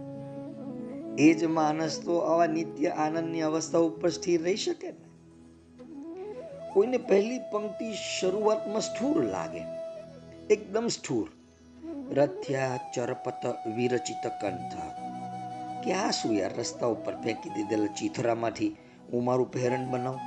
એ 1.23 1.33
જ 1.33 1.45
માણસ 1.45 2.01
તો 2.01 2.17
આવા 2.17 2.45
નિત્ય 2.45 2.87
આનંદની 2.87 3.41
અવસ્થા 3.41 3.77
ઉપર 3.77 4.09
સ્થિર 4.09 4.43
રહી 4.43 4.55
શકે 4.55 4.91
ને. 4.91 5.05
કોઈને 6.73 6.97
પહેલી 6.97 7.39
પંક્તિ 7.51 7.93
શરૂઆતમાં 7.93 8.81
સ્થૂર 8.81 9.23
લાગે, 9.23 9.63
એકદમ 10.49 10.87
સ્થૂર 10.87 11.27
રથ્યા 12.11 12.79
ચરપત 12.95 13.43
વિરચિત 13.75 14.23
કંથ 14.41 15.04
કે 15.85 15.93
આ 15.93 16.11
શું 16.11 16.33
યાર 16.33 16.51
રસ્તા 16.59 16.87
ઉપર 16.87 17.15
ફેંકી 17.15 17.49
દીધેલા 17.49 17.85
ચીથરામાંથી? 17.85 18.75
હું 19.13 19.23
મારું 19.23 19.51
પહેરણ 19.51 19.89
બનાવું? 19.89 20.19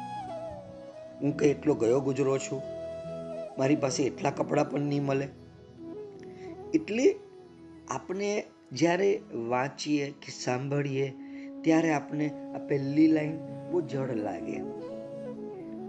હું 1.23 1.37
કંઈ 1.37 1.49
એટલો 1.49 1.75
ગયો 1.75 2.01
ગુજરો 2.01 2.39
છું? 2.39 2.63
મારી 3.59 3.77
પાસે 3.77 4.03
એટલા 4.03 4.31
કપડાં 4.31 4.71
પણ 4.71 4.81
નહીં 4.81 5.05
મળે? 5.05 5.29
એટલે 6.75 7.15
આપણે 7.89 8.45
જ્યારે 8.73 9.21
વાંચીએ 9.49 10.11
કે 10.11 10.33
સાંભળીએ, 10.45 11.15
ત્યારે 11.61 11.93
આપણે 11.93 12.29
આ 12.29 12.59
પહેલી 12.69 13.07
લાઈન 13.07 13.37
બહુ 13.37 13.81
જડ 13.81 14.11
લાગે. 14.11 14.61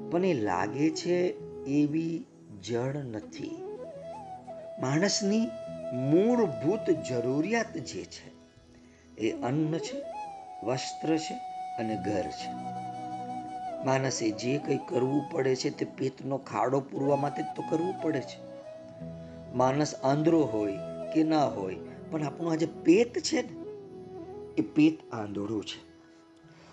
પણ 0.09 0.25
એ 0.25 0.33
લાગે 0.33 0.89
છે 0.89 1.33
એવી 1.63 2.25
જડ 2.67 2.97
નથી. 2.97 3.63
માણસની 4.81 5.45
મૂળભૂત 5.93 6.91
જરૂરિયાત 6.91 7.77
જે 7.77 8.05
છે 8.05 8.28
એ 9.19 9.31
અન્ન 9.31 9.77
છે, 9.77 10.01
વસ્ત્ર 10.65 11.17
છે 11.17 11.33
અને 11.79 11.95
ઘર 11.95 12.21
છે. 12.21 12.53
માણસે 13.85 14.31
જે 14.31 14.57
કંઈ 14.57 14.79
કરવું 14.87 15.31
પડે 15.31 15.55
છે 15.55 15.69
તે 15.69 15.85
પેટનો 15.85 16.37
ખાડો 16.37 16.79
પૂરવા 16.79 17.15
માટે 17.15 17.43
જ 17.43 17.45
તો 17.55 17.63
કરવું 17.69 18.01
પડે 18.01 18.21
છે. 18.21 18.49
માણસ 19.55 19.95
આંધળો 19.95 20.43
હોય 20.43 20.73
કે 21.13 21.23
ના 21.23 21.45
હોય, 21.45 21.75
પણ 22.11 22.23
આપણું 22.23 22.51
આજે 22.51 22.65
પેટ 22.65 23.19
છે 23.19 23.41
ને, 23.41 23.63
એ 24.57 24.61
પેટ 24.61 25.13
આંધળું 25.13 25.63
છે. 25.65 25.89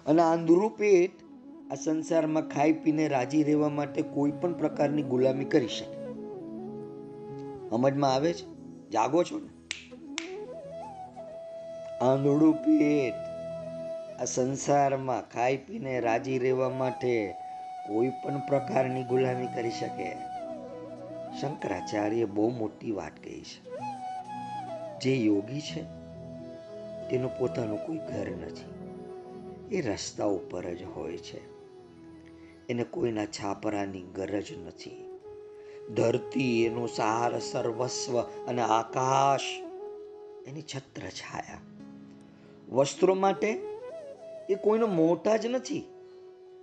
અને 0.07 0.23
આંધળું 0.23 0.77
પેટ 0.77 1.11
આ 1.71 1.75
સંસારમાં 1.75 2.49
ખાઈ 2.49 2.73
પીને 2.73 3.09
રાજી 3.09 3.43
રહેવા 3.43 3.69
માટે 3.69 4.03
કોઈ 4.03 4.31
પણ 4.31 4.53
પ્રકારની 4.53 5.03
ગુલામી 5.03 5.45
કરી 5.45 5.69
શકે. 5.69 6.07
સમજમાં 7.71 8.15
આવે 8.15 8.33
છે? 8.33 8.47
જાગો 8.91 9.23
છો 9.23 9.39
ને? 9.39 9.56
આંધળું 12.01 12.55
પેટ 12.55 13.15
આ 14.21 14.25
સંસારમાં 14.25 15.31
ખાઈ 15.31 15.57
પીને 15.57 16.01
રાજી 16.01 16.39
રહેવા 16.39 16.69
માટે 16.69 17.35
કોઈ 17.89 18.09
પણ 18.09 18.39
પ્રકારની 18.39 19.05
ગુલામી 19.05 19.47
કરી 19.47 19.71
શકે. 19.71 20.17
શંકરાચાર્ય 21.41 22.25
બહુ 22.25 22.51
મોટી 22.51 22.91
વાત 22.91 23.13
કહી 23.25 23.43
છે. 23.43 23.71
જે 24.99 25.17
યોગી 25.17 25.61
છે, 25.61 25.83
તેનું 27.09 27.39
પોતાનું 27.39 27.87
કોઈ 27.87 27.97
ઘર 27.97 28.31
નથી. 28.31 28.75
એ 29.77 29.81
રસ્તા 29.81 30.25
ઉપર 30.25 30.75
જ 30.75 30.83
હોય 30.83 31.17
છે. 31.17 31.41
એને 32.69 32.85
કોઈના 32.85 33.25
છાપરાની 33.25 34.03
ગરજ 34.03 34.53
નથી. 34.67 35.21
ધરતી 35.95 36.65
એનું 36.65 36.89
સાર 36.89 37.39
સર્વસ્વ 37.39 38.23
અને 38.23 38.63
આકાશ 38.63 39.41
એની 40.49 40.63
છત્ર 40.63 41.01
છાયા. 41.01 41.76
વસ્ત્રો 42.69 43.15
માટે 43.15 43.51
એ 44.49 44.55
કોઈનો 44.55 44.87
મોટા 44.87 45.37
જ 45.37 45.47
નથી. 45.47 45.85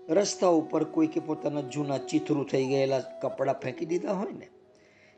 રસ્તા 0.09 0.47
ઉપર 0.47 0.83
કોઈ 0.83 1.07
કે 1.07 1.19
પોતાના 1.19 1.61
જૂના 1.61 1.97
ચીથરું 1.97 2.47
થઈ 2.47 2.65
ગયેલા 2.65 2.99
કપડાં 2.99 3.55
ફેંકી 3.55 3.85
દીધા 3.85 4.13
હોય 4.13 4.31
ને, 4.31 4.49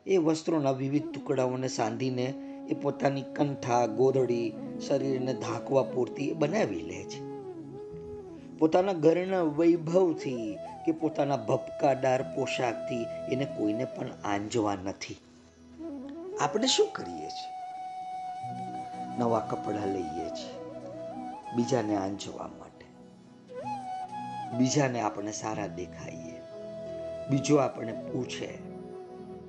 એ 0.06 0.16
વસ્ત્રોના 0.16 0.70
વિવિધ 0.70 1.12
ટુકડાઓને 1.12 1.68
સાંધીને 1.68 2.34
એ 2.68 2.74
પોતાની 2.74 3.22
કંઠા, 3.22 3.86
ગોદડી, 3.86 4.52
શરીરને 4.88 5.32
ઢાંકવા 5.32 5.82
પૂરતી 5.82 6.30
એ 6.30 6.32
બનાવી 6.32 6.82
લે 6.82 7.04
છે. 7.04 7.20
પોતાના 8.58 8.92
ઘરના 8.92 9.42
વૈભવથી 9.42 10.58
કે 10.86 10.92
પોતાના 10.92 11.36
ભપકાદાર 11.36 12.22
પોશાકથી 12.22 13.06
એને 13.32 13.44
કોઈને 13.44 13.84
પણ 13.84 14.10
આંજવા 14.24 14.74
નથી. 14.74 15.16
આપણે 16.40 16.66
શું 16.66 16.88
કરીએ 16.92 17.28
છીએ? 17.28 17.52
નવા 19.18 19.40
કપડાં 19.40 19.88
લઈએ 19.88 20.28
છીએ. 20.28 20.55
બીજાને 21.54 21.96
આંજવા 21.96 22.50
માટે. 22.58 22.86
બીજાને 24.58 25.00
આપણે 25.00 25.32
સારા 25.32 25.66
દેખાઈએ. 25.66 26.36
બીજો 27.30 27.56
આપણે 27.56 27.92
પૂછે, 27.92 28.58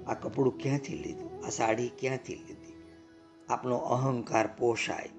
આ 0.07 0.13
કપડું 0.13 0.57
ક્યાંથી 0.57 0.97
લીધું? 0.97 1.45
આ 1.45 1.49
સાડી 1.49 1.91
ક્યાંથી 1.99 2.35
લીધી? 2.35 2.73
આપણો 3.49 3.77
અહંકાર 3.77 4.49
પોષાય. 4.57 5.09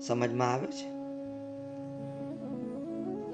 સમજમાં 0.00 0.52
આવે 0.52 0.66
છે? 0.66 0.94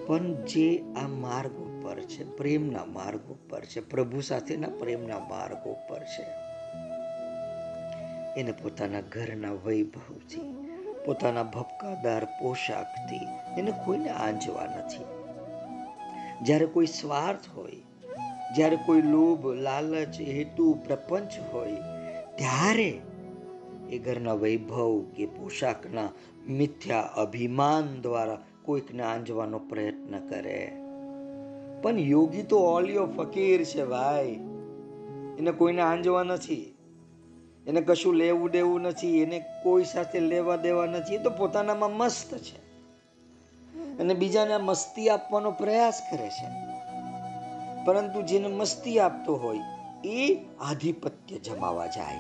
પણ 0.06 0.44
જે 0.44 0.84
આ 1.04 1.08
માર્ગ 1.08 1.52
ઉપર 1.52 2.00
છે, 2.00 2.36
પ્રેમના 2.36 2.84
માર્ગ 2.84 3.20
ઉપર 3.20 3.64
છે, 3.64 3.80
પ્રભુ 3.80 4.20
સાથેના 4.20 4.68
પ્રેમના 4.68 5.18
માર્ગ 5.18 5.64
ઉપર 5.66 6.00
છે, 6.00 6.22
એને 8.40 8.52
પોતાના 8.52 9.00
ઘરના 9.00 9.52
વૈભવથી 9.52 10.69
પોતાના 11.04 11.42
ભપકાદાર 11.42 12.24
પોશાકથી 12.24 13.20
એને 13.58 13.72
કોઈને 13.84 14.08
આંજવા 14.08 14.64
નથી. 14.64 15.04
જ્યારે 16.42 16.66
કોઈ 16.66 16.86
સ્વાર્થ 16.86 17.56
હોય, 17.56 17.76
જ્યારે 18.54 18.76
કોઈ 18.76 19.02
લોભ, 19.02 19.46
લાલચ, 19.46 20.20
હેતુ, 20.20 20.78
પ્રપંચ 20.84 21.30
હોય, 21.52 21.72
ત્યારે 22.36 23.00
એ 23.90 23.98
ઘરના 23.98 24.34
વૈભવ 24.34 25.04
કે 25.16 25.26
પોશાકના 25.26 26.08
મિથ્યા 26.48 27.00
અભિમાન 27.00 28.00
દ્વારા 28.00 28.42
કોઈકને 28.62 29.02
આંજવાનો 29.02 29.58
પ્રયત્ન 29.58 30.18
કરે. 30.18 30.72
પણ 31.82 31.98
યોગી 31.98 32.42
તો 32.42 32.58
ઓલિયો 32.58 33.06
ફકીર 33.06 33.64
છે 33.64 33.84
ભાઈ. 33.84 34.26
એને 35.38 35.52
કોઈને 35.52 35.82
આંજવા 35.82 36.22
નથી. 36.22 36.74
એને 37.66 37.80
કશું 37.80 38.14
લેવું 38.14 38.50
દેવું 38.50 38.80
નથી, 38.80 39.22
એને 39.22 39.44
કોઈ 39.62 39.84
સાથે 39.84 40.20
લેવા 40.20 40.56
દેવા 40.56 40.86
નથી, 40.86 41.14
એ 41.14 41.18
તો 41.18 41.30
પોતાનામાં 41.30 41.92
મસ્ત 41.92 42.38
છે. 42.38 42.70
અને 43.98 44.14
બીજાને 44.14 44.56
મસ્તી 44.56 45.08
આપવાનો 45.08 45.50
પ્રયાસ 45.50 46.02
કરે 46.10 46.28
છે. 46.28 46.46
પરંતુ 47.84 48.22
જેને 48.22 48.48
મસ્તી 48.48 48.98
આપતો 48.98 49.36
હોય, 49.36 49.58
એ 50.04 50.38
આધિપત્ય 50.60 51.38
જમાવા 51.38 51.86
જાય. 51.86 52.18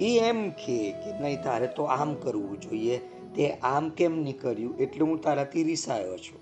એ 0.00 0.18
એમ 0.18 0.50
કે 0.50 0.90
કે 0.90 1.18
નહીં, 1.20 1.42
તારે 1.42 1.66
તો 1.66 1.84
આમ 1.84 2.14
કરવું 2.14 2.60
જોઈએ. 2.60 2.98
તે 3.36 3.52
આમ 3.52 3.88
કેમ 3.88 4.18
નહીં 4.18 4.40
કર્યું 4.40 4.78
એટલે 4.78 5.04
હું 5.04 5.20
તારાથી 5.20 5.64
રિસાયો 5.64 6.18
છું. 6.18 6.40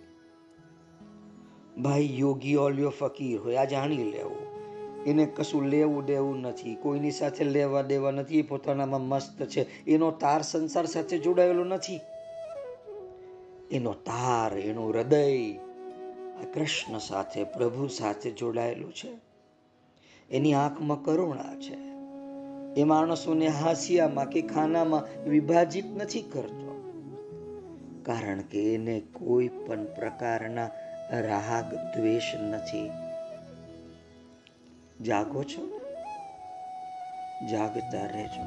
ભાઈ, 1.83 2.15
યોગી, 2.19 2.57
ઓલિયો, 2.57 2.89
ફકીર 2.89 3.41
હોય, 3.41 3.57
આ 3.57 3.65
જાણી 3.65 3.97
લેવું. 3.97 4.56
એને 5.07 5.27
કશું 5.27 5.65
લેવું 5.65 6.05
દેવું 6.05 6.41
નથી. 6.41 6.75
કોઈની 6.75 7.11
સાથે 7.11 7.45
લેવા 7.45 7.83
દેવા 7.83 8.11
નથી, 8.11 8.39
એ 8.39 8.43
પોતાનામાં 8.43 9.01
મસ્ત 9.01 9.43
છે. 9.43 9.85
એનો 9.85 10.11
તાર 10.11 10.43
સંસાર 10.43 10.87
સાથે 10.87 11.19
જોડાયેલો 11.19 11.65
નથી. 11.65 12.01
એનો 13.71 13.93
તાર, 13.93 14.59
એનું 14.59 14.91
હૃદય 14.91 15.53
આ 15.53 16.45
કૃષ્ણ 16.55 16.99
સાથે, 16.99 17.45
પ્રભુ 17.45 17.87
સાથે 17.87 18.31
જોડાયેલું 18.31 18.95
છે. 18.95 19.09
એની 20.31 20.55
આંખમાં 20.55 21.03
કરુણા 21.03 21.61
છે. 21.61 21.97
એ 22.81 22.85
માણસોને 22.85 23.47
હાસિયામાં 23.47 24.31
કે 24.31 24.43
ખાનામાં 24.43 25.29
વિભાજિત 25.31 25.87
નથી 25.97 26.23
કરતો. 26.23 26.67
કારણ 28.03 28.41
કે 28.41 28.75
એને 28.75 29.03
કોઈ 29.13 29.49
પણ 29.49 29.85
પ્રકારના 29.85 30.71
રાગ, 31.11 31.75
દ્વેષ 31.99 32.35
નથી. 32.35 32.91
જાગો 35.05 35.43
છો? 35.43 35.81
જાગતા 37.47 38.07
રહેજો. 38.07 38.43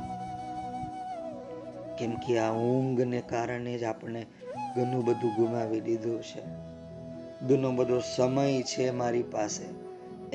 કેમ 1.98 2.12
કે 2.12 2.38
આ 2.38 2.54
ઊંઘને 2.54 3.22
કારણે 3.22 3.78
જ 3.78 3.84
આપણે 3.84 4.26
ઘણું 4.76 5.06
બધું 5.06 5.36
ગુમાવી 5.36 5.82
દીધું 5.82 6.24
છે. 6.24 6.42
ઘણો 7.48 7.72
બધો 7.72 8.00
સમય 8.00 8.62
છે 8.62 8.92
મારી 8.92 9.24
પાસે. 9.24 9.66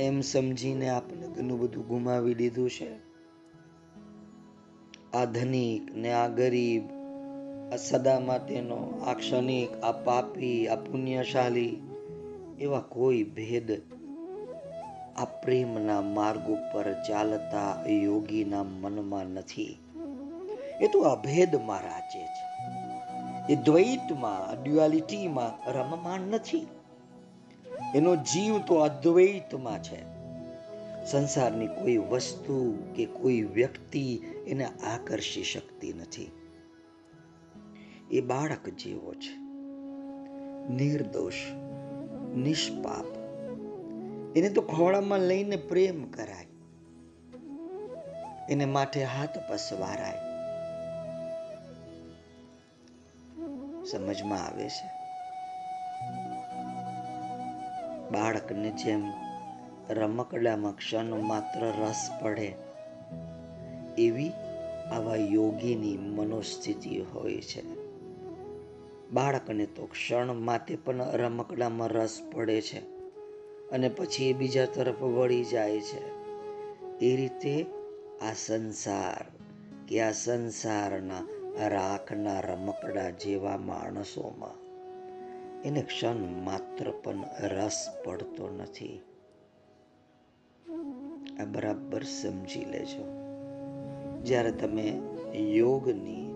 એમ 0.01 0.21
સમજીને 0.21 0.89
આપણે 0.89 1.27
ઘણું 1.27 1.61
બધું 1.61 1.87
ગુમાવી 1.87 2.35
દીધું 2.35 2.71
છે. 2.71 2.95
આ 5.13 5.25
ધનિક 5.25 5.95
ને 5.95 6.13
આ 6.13 6.29
ગરીબ, 6.29 6.83
આ 7.73 7.77
સદા 7.77 8.21
માટેનો 8.21 9.03
આ 9.07 9.15
ક્ષણિક, 9.15 9.81
આ 9.83 9.93
પાપી, 9.93 10.69
આ 10.69 10.77
પુણ્યશાલી 10.77 11.81
એવા 12.61 12.81
કોઈ 12.81 13.23
ભેદ 13.23 13.94
આ 15.17 15.25
પ્રેમના 15.25 16.01
માર્ગ 16.01 16.41
ઉપર 16.41 16.93
ચાલતા 16.93 17.85
યોગીના 17.87 18.63
મનમાં 18.63 19.25
નથી. 19.25 19.79
એ 20.81 20.89
તો 20.89 21.01
અભેદમાં 21.01 21.81
રાચે 21.81 22.27
છે. 22.27 22.55
એ 23.53 23.57
દ્વૈતમાં 23.57 24.63
ડ્યુઆલિટીમાં 24.63 25.73
રમમાણ 25.73 26.21
નથી. 26.21 26.67
એનો 27.95 28.17
જીવ 28.17 28.59
તો 28.59 28.75
અદ્વૈતમાં 28.75 29.83
છે. 29.83 30.15
સંસારની 31.07 31.67
કોઈ 31.67 31.97
વસ્તુ 31.97 32.79
કે 32.97 33.05
કોઈ 33.05 33.43
વ્યક્તિ 33.43 34.21
એને 34.47 34.65
આકર્ષી 34.65 35.43
શકતી 35.43 35.93
નથી. 35.93 36.31
એ 38.11 38.21
બાળક 38.21 38.69
જેવો 38.69 39.15
છે. 39.15 39.45
નિર્દોષ, 40.75 41.35
નિષ્પાપ 42.37 43.24
એને 44.37 44.49
તો 44.49 44.63
ખોળામાં 44.63 45.19
લઈને 45.19 45.57
પ્રેમ 45.57 46.11
કરાય. 46.11 46.47
એને 48.51 48.65
માથે 48.65 49.05
હાથ 49.05 49.39
પસવારાય. 49.51 50.15
સમજમાં 53.85 54.47
આવે 54.47 54.69
છે? 54.69 54.87
બાળકને 58.11 58.71
જેમ 58.71 59.13
રમકડામાં 59.91 60.77
ક્ષણ 60.77 61.23
માત્ર 61.23 61.61
રસ 61.61 62.11
પડે, 62.21 62.55
એવી 63.99 64.33
આવા 64.93 65.17
યોગીની 65.17 65.97
મનોસ્થિતિ 65.97 67.01
હોય 67.01 67.41
છે. 67.41 67.63
બાળકને 69.11 69.67
તો 69.67 69.87
ક્ષણ 69.87 70.33
માટે 70.33 70.77
પણ 70.77 71.11
રમકડામાં 71.11 71.89
રસ 71.89 72.21
પડે 72.33 72.61
છે. 72.61 73.04
અને 73.75 73.89
પછી 73.89 74.31
એ 74.31 74.33
બીજા 74.33 74.65
તરફ 74.65 75.03
વળી 75.03 75.45
જાય 75.45 75.81
છે. 75.81 76.15
એ 76.99 77.17
રીતે 77.17 77.67
આ 78.23 78.33
સંસાર, 78.33 79.25
કે 79.89 80.01
આ 80.01 80.13
સંસારના 80.13 81.21
રાખના 81.69 82.41
રમકડા 82.41 83.11
જેવા 83.11 83.57
માણસોમાં 83.57 84.65
એને 85.63 85.83
ક્ષણ 85.83 86.17
માત્ર 86.45 86.91
પણ 86.91 87.25
રસ 87.41 87.87
પડતો 88.05 88.51
નથી. 88.51 89.01
આ 91.41 91.45
બરાબર 91.45 92.03
સમજી 92.03 92.65
લેજો. 92.65 93.05
જ્યારે 94.23 94.51
તમે 94.51 95.01
યોગની, 95.35 96.35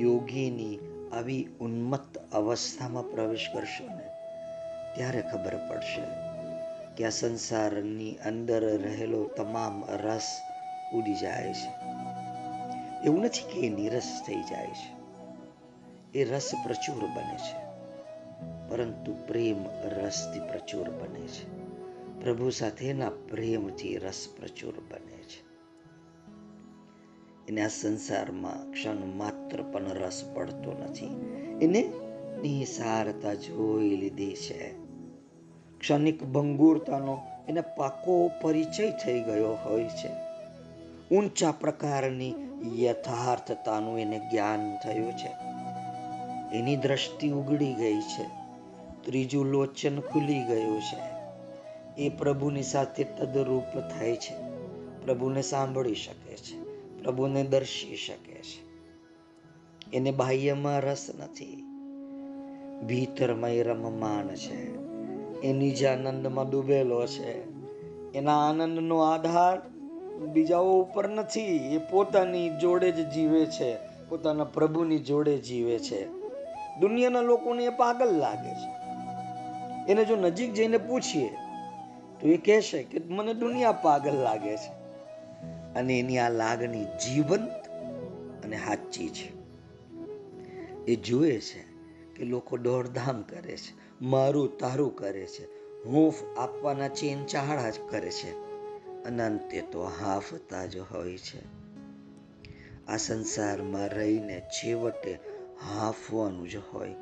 યોગીની 0.00 0.78
આવી 1.12 1.48
ઉન્મત્ત 1.60 2.18
અવસ્થામાં 2.32 3.10
પ્રવેશ 3.10 3.46
કરશો 3.54 3.84
ને, 3.84 4.08
ત્યારે 4.94 5.20
ખબર 5.20 5.56
પડશે 5.70 6.29
કે 6.96 7.04
આ 7.04 7.08
સંસારની 7.08 8.16
અંદર 8.16 8.82
રહેલો 8.82 9.24
તમામ 9.24 9.84
રસ 9.84 10.42
ઉડી 10.92 11.14
જાય 11.14 11.52
છે. 11.52 11.90
એવું 13.04 13.20
નથી 13.20 13.52
કે 13.52 13.66
એ 13.66 13.68
નિરસ 13.68 14.22
થઈ 14.26 14.42
જાય 14.42 14.66
છે. 14.66 15.00
એ 16.18 16.24
રસ 16.24 16.50
પ્રચુર 16.64 17.06
બને 17.06 17.36
છે. 17.36 17.70
પરંતુ 18.68 19.16
પ્રેમ 19.26 19.66
રસથી 19.84 20.40
પ્રચુર 20.40 20.90
બને 20.90 21.26
છે. 21.26 21.60
પ્રભુ 22.20 22.50
સાથેના 22.50 23.10
પ્રેમથી 23.10 23.96
રસ 23.96 24.28
પ્રચુર 24.36 24.74
બને 24.80 25.22
છે. 25.22 25.50
એને 27.48 27.62
આ 27.62 27.68
સંસારમાં 27.68 28.72
ક્ષણ 28.72 29.06
માત્ર 29.06 29.62
પણ 29.62 29.84
રસ 29.84 30.30
પડતો 30.34 30.72
નથી. 30.72 31.06
એને 31.62 31.92
નિસારતા 32.42 33.34
જોઈ 33.34 33.96
લીધી 33.96 34.34
છે. 34.34 34.79
ક્ષણિક 35.80 36.24
ભંગુરતાનો 36.24 37.18
એને 37.48 37.60
પાકો 37.60 38.30
પરિચય 38.42 38.90
થઈ 38.90 39.22
ગયો 39.22 39.52
હોય 39.52 39.84
છે. 39.84 40.08
ઊંચા 41.14 41.52
પ્રકારની 41.52 42.34
યથાર્થતાનું 42.78 44.00
એને 44.00 44.18
જ્ઞાન 44.18 44.76
થયું 44.76 45.12
છે. 45.12 45.30
એની 46.56 46.76
દ્રષ્ટિ 46.76 47.30
ઉગડી 47.30 47.74
ગઈ 47.74 48.00
છે. 48.00 48.24
ત્રીજું 49.02 49.46
લોચન 49.46 50.00
ખુલી 50.00 50.42
ગયું 50.42 50.80
છે. 50.80 51.10
એ 52.02 52.08
પ્રભુની 52.08 52.62
સાથે 52.62 53.04
તદરૂપ 53.04 53.78
થાય 53.78 54.16
છે. 54.16 54.34
પ્રભુને 55.04 55.42
સાંભળી 55.42 55.94
શકે 55.94 56.36
છે. 56.36 56.62
પ્રભુને 57.02 57.42
દર્શી 57.44 57.96
શકે 57.96 58.34
છે. 58.34 58.70
એને 59.96 60.10
બાહ્યમાં 60.10 60.80
રસ 60.80 61.06
નથી. 61.18 61.64
ભીતરમય 62.86 63.62
રમમાન 63.62 64.28
છે. 64.28 64.89
એ 65.42 65.70
જે 65.70 65.86
આનંદમાં 65.86 66.50
ડૂબેલો 66.50 67.06
છે. 67.06 67.50
એના 68.12 68.50
આનંદનો 68.50 68.98
આધાર 68.98 69.62
બીજાઓ 70.18 70.82
ઉપર 70.82 71.08
નથી, 71.08 71.74
એ 71.74 71.78
પોતાની 71.78 72.50
જોડે 72.50 72.90
જ 72.90 73.08
જીવે 73.08 73.46
છે, 73.46 73.76
પોતાના 74.08 74.44
પ્રભુની 74.44 74.98
જોડે 74.98 75.38
જીવે 75.38 75.78
છે. 75.78 76.06
દુનિયાના 76.80 77.20
લોકોને 77.20 77.64
એ 77.64 77.68
પાગલ 77.68 78.18
લાગે 78.18 78.50
છે. 78.50 78.80
એને 79.92 80.04
જો 80.04 80.16
નજીક 80.16 80.52
જઈને 80.52 80.78
પૂછીએ, 80.78 81.28
તો 82.20 82.28
એ 82.28 82.36
કહેશે 82.36 82.82
કે 82.82 83.00
મને 83.08 83.34
દુનિયા 83.34 83.72
પાગલ 83.72 84.12
લાગે 84.12 84.56
છે. 84.56 84.80
અને 85.74 85.98
એની 85.98 86.18
આ 86.18 86.28
લાગણી 86.28 86.84
જીવંત 86.84 87.50
અને 88.44 88.56
સાચી 88.56 89.08
છે. 89.08 89.40
એ 90.84 90.96
જુએ 90.96 91.40
છે 91.40 91.64
કે 92.16 92.24
લોકો 92.24 92.56
દોડધામ 92.56 93.22
કરે 93.22 93.56
છે. 93.56 93.79
મારું 94.02 94.58
તારું 94.58 94.96
કરે 94.96 95.26
છે. 95.26 95.44
હૂંફ 95.84 96.38
આપવાના 96.38 96.88
ચેન 96.88 97.24
ચાહડા 97.24 97.70
જ 97.70 97.74
કરે 97.90 98.10
છે. 98.10 98.30
અનંતે 99.04 99.60
તો 99.60 99.82
હાફતા 99.82 100.66
જ 100.66 100.78
હોય 100.78 101.18
છે. 101.18 101.40
આ 102.86 102.96
સંસારમાં 102.96 103.88
રહીને 103.88 104.40
છેવટે 104.40 105.18
હાફવાનું 105.74 106.48
જ 106.48 106.56
હોય. 106.56 106.94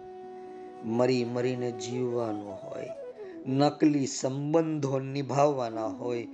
મરી 0.84 1.24
મરીને 1.24 1.72
જીવવાનું 1.72 2.50
હોય. 2.50 2.88
નકલી 3.46 4.06
સંબંધો 4.06 4.98
નિભાવવાના 4.98 5.86
હોય. 5.86 6.28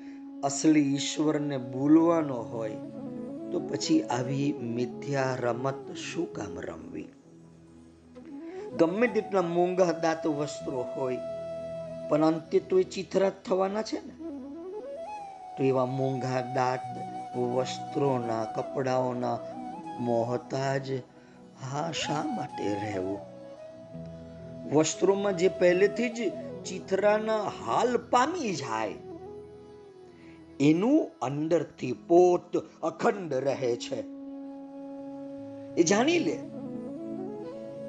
અસલી 0.44 0.94
ઈશ્વરને 0.94 1.58
ભૂલવાનો 1.58 2.36
હોય. 2.36 2.76
તો 3.52 3.60
પછી 3.60 4.02
આવી 4.02 4.52
મિથ્યા 4.52 5.36
રમત 5.40 5.94
શું 5.94 6.32
કામ 6.32 6.60
રમવી? 6.60 7.13
ગમે 8.78 9.06
તેટલા 9.06 9.42
મોંઘા 9.42 9.92
દાંત 9.92 10.26
વસ્ત્રો 10.26 10.84
હોય, 10.96 11.18
પણ 12.08 12.24
અંતે 12.24 12.60
તો 12.60 12.78
એ 12.78 12.82
ચિત્રા 12.82 13.30
થવાના 13.30 13.82
છે 13.82 13.98
ને. 14.06 14.14
તો 15.56 15.64
એવા 15.64 15.86
મોંઘા 15.86 16.40
દાંત, 16.54 17.36
વસ્ત્રોના, 17.38 18.44
કપડાઓના 18.44 19.38
મોહતાજ 20.00 20.90
હા 21.62 21.92
શા 21.92 22.22
માટે 22.36 22.64
રહેવું? 22.74 23.20
વસ્ત્રોમાં 24.72 25.36
જે 25.36 25.48
પહેલેથી 25.48 26.08
જ 26.08 26.32
ચિથરાના 26.64 27.42
હાલ 27.60 27.96
પામી 28.10 28.54
જાય, 28.54 28.94
એનું 30.60 31.10
અંદરથી 31.22 31.92
પોત 31.92 32.56
અખંડ 32.82 33.34
રહે 33.34 33.76
છે. 33.76 34.00
એ 35.74 35.82
જાણી 35.82 36.18
લે. 36.18 36.36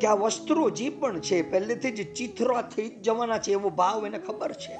કે 0.01 0.07
આ 0.07 0.13
વસ્ત્રો 0.13 0.69
જે 0.69 0.89
પણ 0.89 1.19
છે, 1.19 1.51
પહેલેથી 1.51 1.91
જ 1.91 2.13
ચિત્રા 2.13 2.61
થઈ 2.61 2.89
જવાના 2.89 3.37
છે 3.37 3.51
એવો 3.51 3.69
ભાવ 3.69 4.05
એને 4.05 4.17
ખબર 4.17 4.53
છે. 4.53 4.75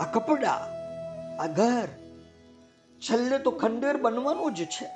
આ 0.00 0.12
કપડા, 0.12 0.68
આ 1.40 1.46
ઘર, 1.46 1.88
છેલ્લે 2.98 3.38
તો 3.38 3.50
ખંડેર 3.50 3.96
બનવાનું 3.96 4.54
જ 4.54 4.64
છે. 4.64 4.86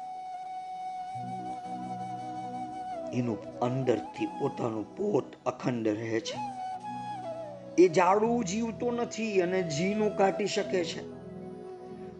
એનું 3.13 3.59
અંદરથી 3.61 4.27
પોતાનું 4.27 4.97
પોત 4.97 5.25
અખંડ 5.47 5.89
રહે 5.89 6.21
છે. 6.21 6.39
એ 7.79 7.89
જાડું 7.89 8.45
જીવતો 8.45 8.91
નથી 8.91 9.41
અને 9.41 9.63
જીનું 9.63 10.17
કાટી 10.17 10.47
શકે 10.47 10.85
છે. 10.85 11.17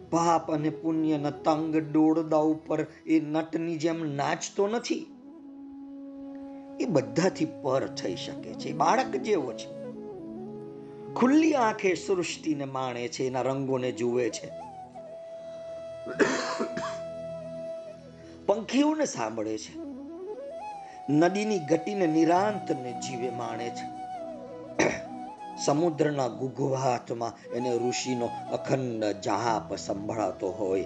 પાપ 0.09 0.51
અને 0.51 0.69
પુણ્યના 0.69 1.29
તંગ 1.29 1.77
દોડદા 1.77 2.37
ઉપર 2.37 2.85
એ 3.05 3.19
નટની 3.19 3.77
જેમ 3.77 4.15
નાચતો 4.15 4.67
નથી. 4.67 5.16
એ 6.79 6.85
બધાથી 6.85 7.45
પર 7.45 7.87
થઈ 7.87 8.15
શકે 8.15 8.53
છે. 8.53 8.71
બાળક 8.71 9.15
જેવો 9.15 9.53
છે. 9.53 9.77
ખુલ્લી 11.13 11.53
આંખે 11.53 11.95
સૃષ્ટિને 11.95 12.65
માણે 12.65 13.07
છે, 13.07 13.23
એના 13.23 13.41
રંગોને 13.41 13.91
જુએ 13.91 14.29
છે. 14.29 14.49
પંખીઓને 18.45 19.05
સાંભળે 19.05 19.57
છે. 19.57 19.79
નદીની 21.09 21.59
ગતિને 21.59 22.07
નિરાંતને 22.07 22.91
જીવે 22.91 23.29
માણે 23.29 23.69
છે. 23.69 23.97
સમુદ્રના 25.65 26.27
ગુગવાટમાં 26.27 27.51
એને 27.51 27.77
ઋષિનો 27.77 28.29
અખંડ 28.51 29.03
જાપ 29.03 29.75
સંભળાતો 29.75 30.51
હોય. 30.51 30.85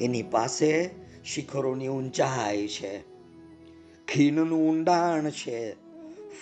એની 0.00 0.22
પાસે 0.22 0.90
શિખરોની 1.24 1.88
ઊંચાઈ 1.88 2.68
છે. 2.68 3.13
ખીનનું 4.14 4.70
ઊંડાણ 4.70 5.30
છે, 5.30 5.72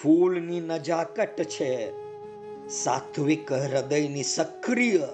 ફૂલની 0.02 0.60
નજાકટ 0.60 1.42
છે. 1.42 1.92
સાત્વિક 2.68 3.52
હૃદયની 3.52 4.22
સક્રિય 4.22 5.08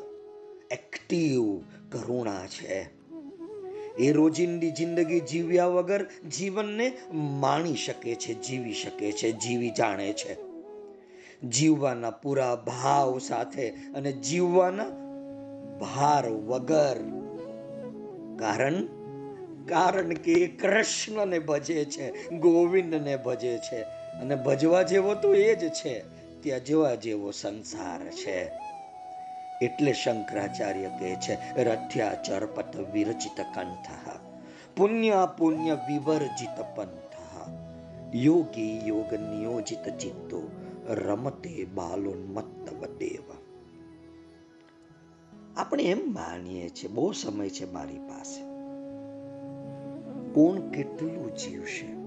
એક્ટિવ 0.70 1.58
કરુણા 1.92 2.46
છે. 2.46 2.90
એ 3.98 4.12
રોજિંદી 4.12 4.70
જિંદગી 4.70 5.20
જીવ્યા 5.20 5.66
વગર 5.66 6.06
જીવનને 6.36 6.92
માણી 7.12 7.74
શકે 7.74 8.14
છે, 8.14 8.34
જીવી 8.34 8.74
શકે 8.74 9.12
છે, 9.12 9.32
જીવી 9.32 9.70
જાણે 9.70 10.12
છે. 10.12 10.36
જીવવાના 11.48 12.10
પૂરા 12.10 12.56
ભાવ 12.56 13.18
સાથે 13.18 13.68
અને 13.68 14.12
જીવવાના 14.12 14.84
ભાર 15.78 16.28
વગર. 16.28 16.96
કારણ 18.38 18.97
કારણ 19.68 20.08
કે 20.08 20.32
એ 20.32 20.56
કૃષ્ણને 20.56 21.38
ભજે 21.38 21.84
છે, 21.84 22.28
ગોવિંદને 22.28 23.16
ભજે 23.16 23.58
છે. 23.58 23.80
અને 24.20 24.36
ભજવા 24.36 24.82
જેવો 24.82 25.14
તો 25.14 25.34
એ 25.34 25.54
જ 25.54 25.72
છે, 25.72 26.02
ત્યાં 26.42 26.64
જેવા 26.64 26.94
જેવો 26.94 27.30
સંસાર 27.30 28.00
છે. 28.10 28.50
એટલે 29.62 29.92
શંકરાચાર્ય 29.92 30.88
કહે 30.88 31.14
છે, 31.14 31.62
રથ્યા 31.64 32.14
ચરપત 32.14 32.76
વિરચિત 32.76 33.40
કંઠ, 33.54 33.90
પુણ્ય 34.76 35.28
પુણ્ય 35.38 35.74
વિવર્જિત 35.74 36.76
પંથ. 36.76 37.18
યોગી 38.14 38.80
યોગ 38.88 39.14
નિયોજિત 39.14 39.88
ચિત્તો, 39.88 40.50
રમતે 40.88 41.64
બાલોન્મત્ત 41.64 42.86
દેવ. 42.98 43.32
આપણે 45.56 45.82
એમ 45.82 46.14
માનીએ 46.14 46.68
છીએ, 46.68 46.88
બહુ 46.88 47.12
સમય 47.12 47.48
છે 47.48 47.72
મારી 47.72 47.98
પાસે. 47.98 48.47
કોણ 50.34 50.70
કેટલું 50.70 51.36
જીવશે 51.36 51.98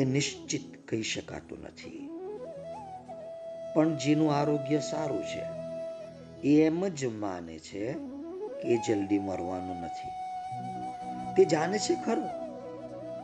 એ 0.00 0.04
નિશ્ચિત 0.04 0.88
કહી 0.88 1.02
શકાતું 1.02 1.58
નથી. 1.58 2.08
પણ 3.74 3.96
જેનું 3.96 4.34
આરોગ્ય 4.34 4.80
સારું 4.80 5.22
છે, 5.22 5.42
એ 6.48 6.66
એમ 6.66 6.88
જ 6.88 7.04
માને 7.06 7.58
છે 7.58 7.92
કે 8.62 8.76
જલ્દી 8.76 9.18
મરવાનું 9.18 9.76
નથી. 9.80 10.08
તે 11.36 11.44
જાણે 11.44 11.78
છે 11.78 11.94
ખરું 11.94 12.44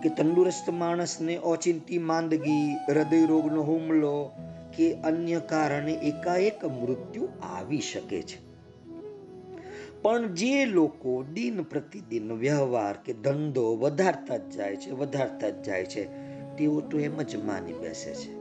કે 0.00 0.08
તંદુરસ્ત 0.08 0.70
માણસને 0.70 1.38
ઓચિંતી, 1.38 1.98
માંદગી 1.98 2.76
હૃદય 2.88 3.26
રોગનો 3.26 3.62
હુમલો 3.62 4.30
કે 4.76 4.94
અન્ય 4.94 5.40
કારણે 5.40 5.92
એકાએક 5.92 6.64
મૃત્યુ 6.64 7.28
આવી 7.42 7.80
શકે 7.80 8.22
છે. 8.22 8.49
પણ 10.02 10.26
જે 10.26 10.64
લોકો 10.64 11.22
દિન 11.22 11.62
પ્રતિદિન 11.62 12.32
વ્યવહાર 12.32 12.96
કે 13.04 13.12
ધંધો 13.12 13.76
વધારતા 13.76 14.36
જ 14.36 14.50
જાય 14.50 14.76
છે, 14.76 14.90
વધારતા 14.90 15.50
જ 15.50 15.62
જાય 15.62 15.84
છે, 15.84 16.04
તેઓ 16.56 16.80
તો 16.80 16.98
એમ 16.98 17.22
જ 17.22 17.36
માની 17.36 17.72
બેસે 17.72 18.14
છે 18.14 18.40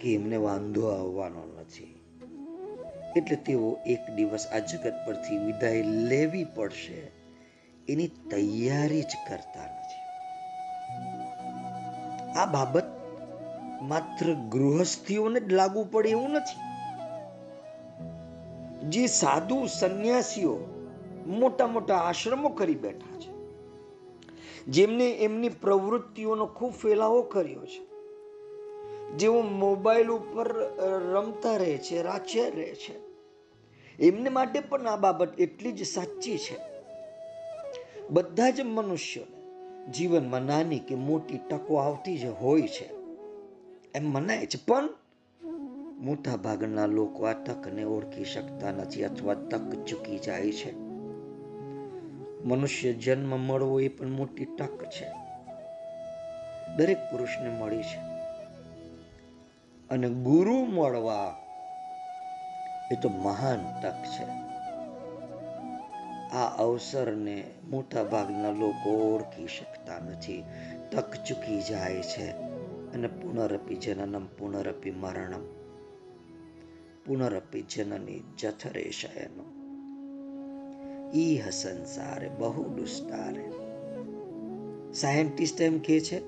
કે 0.00 0.14
એમને 0.14 0.36
વાંધો 0.36 0.86
આવવાનો 0.86 1.60
નથી. 1.60 2.00
એટલે 3.16 3.36
તેઓ 3.36 3.78
એક 3.86 4.10
દિવસ 4.10 4.46
આ 4.46 4.58
જગત 4.58 4.94
પરથી 5.06 5.38
વિદાય 5.38 5.82
લેવી 5.82 6.44
પડશે, 6.44 7.10
એની 7.88 8.08
તૈયારી 8.08 9.02
જ 9.02 9.16
કરતા 9.28 9.62
નથી. 9.62 10.00
આ 12.32 12.46
બાબત 12.46 12.84
માત્ર 13.82 14.32
ગૃહસ્થીઓને 14.32 15.40
જ 15.40 15.52
લાગુ 15.52 15.84
પડે 15.84 16.08
એવું 16.08 16.30
નથી. 16.30 16.69
જે 18.90 19.06
સાધુ 19.06 19.66
સંન્યાસીઓ 19.66 20.58
મોટા 21.26 21.66
મોટા 21.66 21.96
આશ્રમો 21.96 22.48
કરી 22.48 22.74
બેઠા 22.74 23.18
છે, 23.20 23.32
જેમને 24.66 25.10
એમની 25.10 25.48
પ્રવૃત્તિઓનો 25.48 26.46
ખૂબ 26.46 26.72
ફેલાવો 26.72 27.22
કર્યો 27.22 27.66
છે, 27.66 27.82
જેઓ 29.16 29.40
મોબાઈલ 29.42 30.08
ઉપર 30.08 30.54
રમતા 31.12 31.56
રહે 31.56 31.78
છે 31.78 32.02
રાચ્યા 32.02 32.48
રહે 32.48 32.74
છે. 32.74 33.10
એમને 33.98 34.30
માટે 34.30 34.60
પણ 34.60 34.86
આ 34.86 34.96
બાબત 34.96 35.40
એટલી 35.40 35.72
જ 35.72 35.86
સાચી 35.86 36.38
છે. 36.38 36.56
બધા 38.10 38.50
જ 38.50 38.60
મનુષ્યોને 38.60 39.38
જીવનમાં 39.92 40.42
નાની 40.42 40.78
કે 40.78 40.94
મોટી 40.94 41.38
તકો 41.50 41.74
આવતી 41.76 42.18
જ 42.18 42.24
હોય 42.24 42.62
છે. 42.62 42.88
એમ 43.94 44.10
મનાય 44.10 44.46
છે. 44.46 44.58
પણ 44.66 44.88
મોટા 46.00 46.36
ભાગના 46.36 46.86
લોકો 46.86 47.24
આ 47.24 47.32
તકને 47.32 47.84
ઓળખી 47.84 48.24
શકતા 48.24 48.72
નથી 48.72 49.04
અથવા 49.04 49.34
તક 49.34 49.84
ચૂકી 49.84 50.18
જાય 50.18 50.52
છે. 50.52 50.78
મનુષ્ય 52.44 52.92
જન્મ 52.92 53.40
મળવો 53.40 53.80
એ 53.80 53.88
પણ 53.88 54.08
મોટી 54.08 54.44
તક 54.44 54.84
છે. 54.84 55.10
દરેક 56.76 56.98
પુરુષને 57.10 57.50
મળી 57.50 57.82
છે. 57.82 57.98
અને 59.90 60.08
ગુરુ 60.08 60.64
મળવા 60.64 61.36
એ 62.90 62.94
તો 62.94 63.08
મહાન 63.08 63.80
તક 63.82 63.94
છે. 63.94 64.24
આ 66.28 66.56
અવસરને 66.58 67.44
મોટા 67.70 68.04
ભાગના 68.04 68.50
લોકો 68.50 68.90
ઓળખી 68.90 69.46
શકતા 69.46 69.98
નથી. 69.98 70.44
તક 70.90 71.14
ચૂકી 71.24 71.60
જાય 71.60 72.02
છે. 72.02 72.30
અને 72.92 73.08
પુનરપી 73.08 73.76
જનનમ 73.76 74.26
પુનરપી 74.26 74.90
મરણમ. 74.90 75.59
પુનરપી 77.04 77.64
જનની 77.68 78.22
જઠરે 78.36 78.84
શયનો 78.92 79.44
ઈહ 81.14 81.44
સંસારે 81.50 82.28
બહુ 82.38 82.64
દુસ્તારે 82.76 83.46
સાયન્ટિસ્ટ 84.92 85.60
એમ 85.60 85.78
કહે 85.80 85.98
છે 86.00 86.18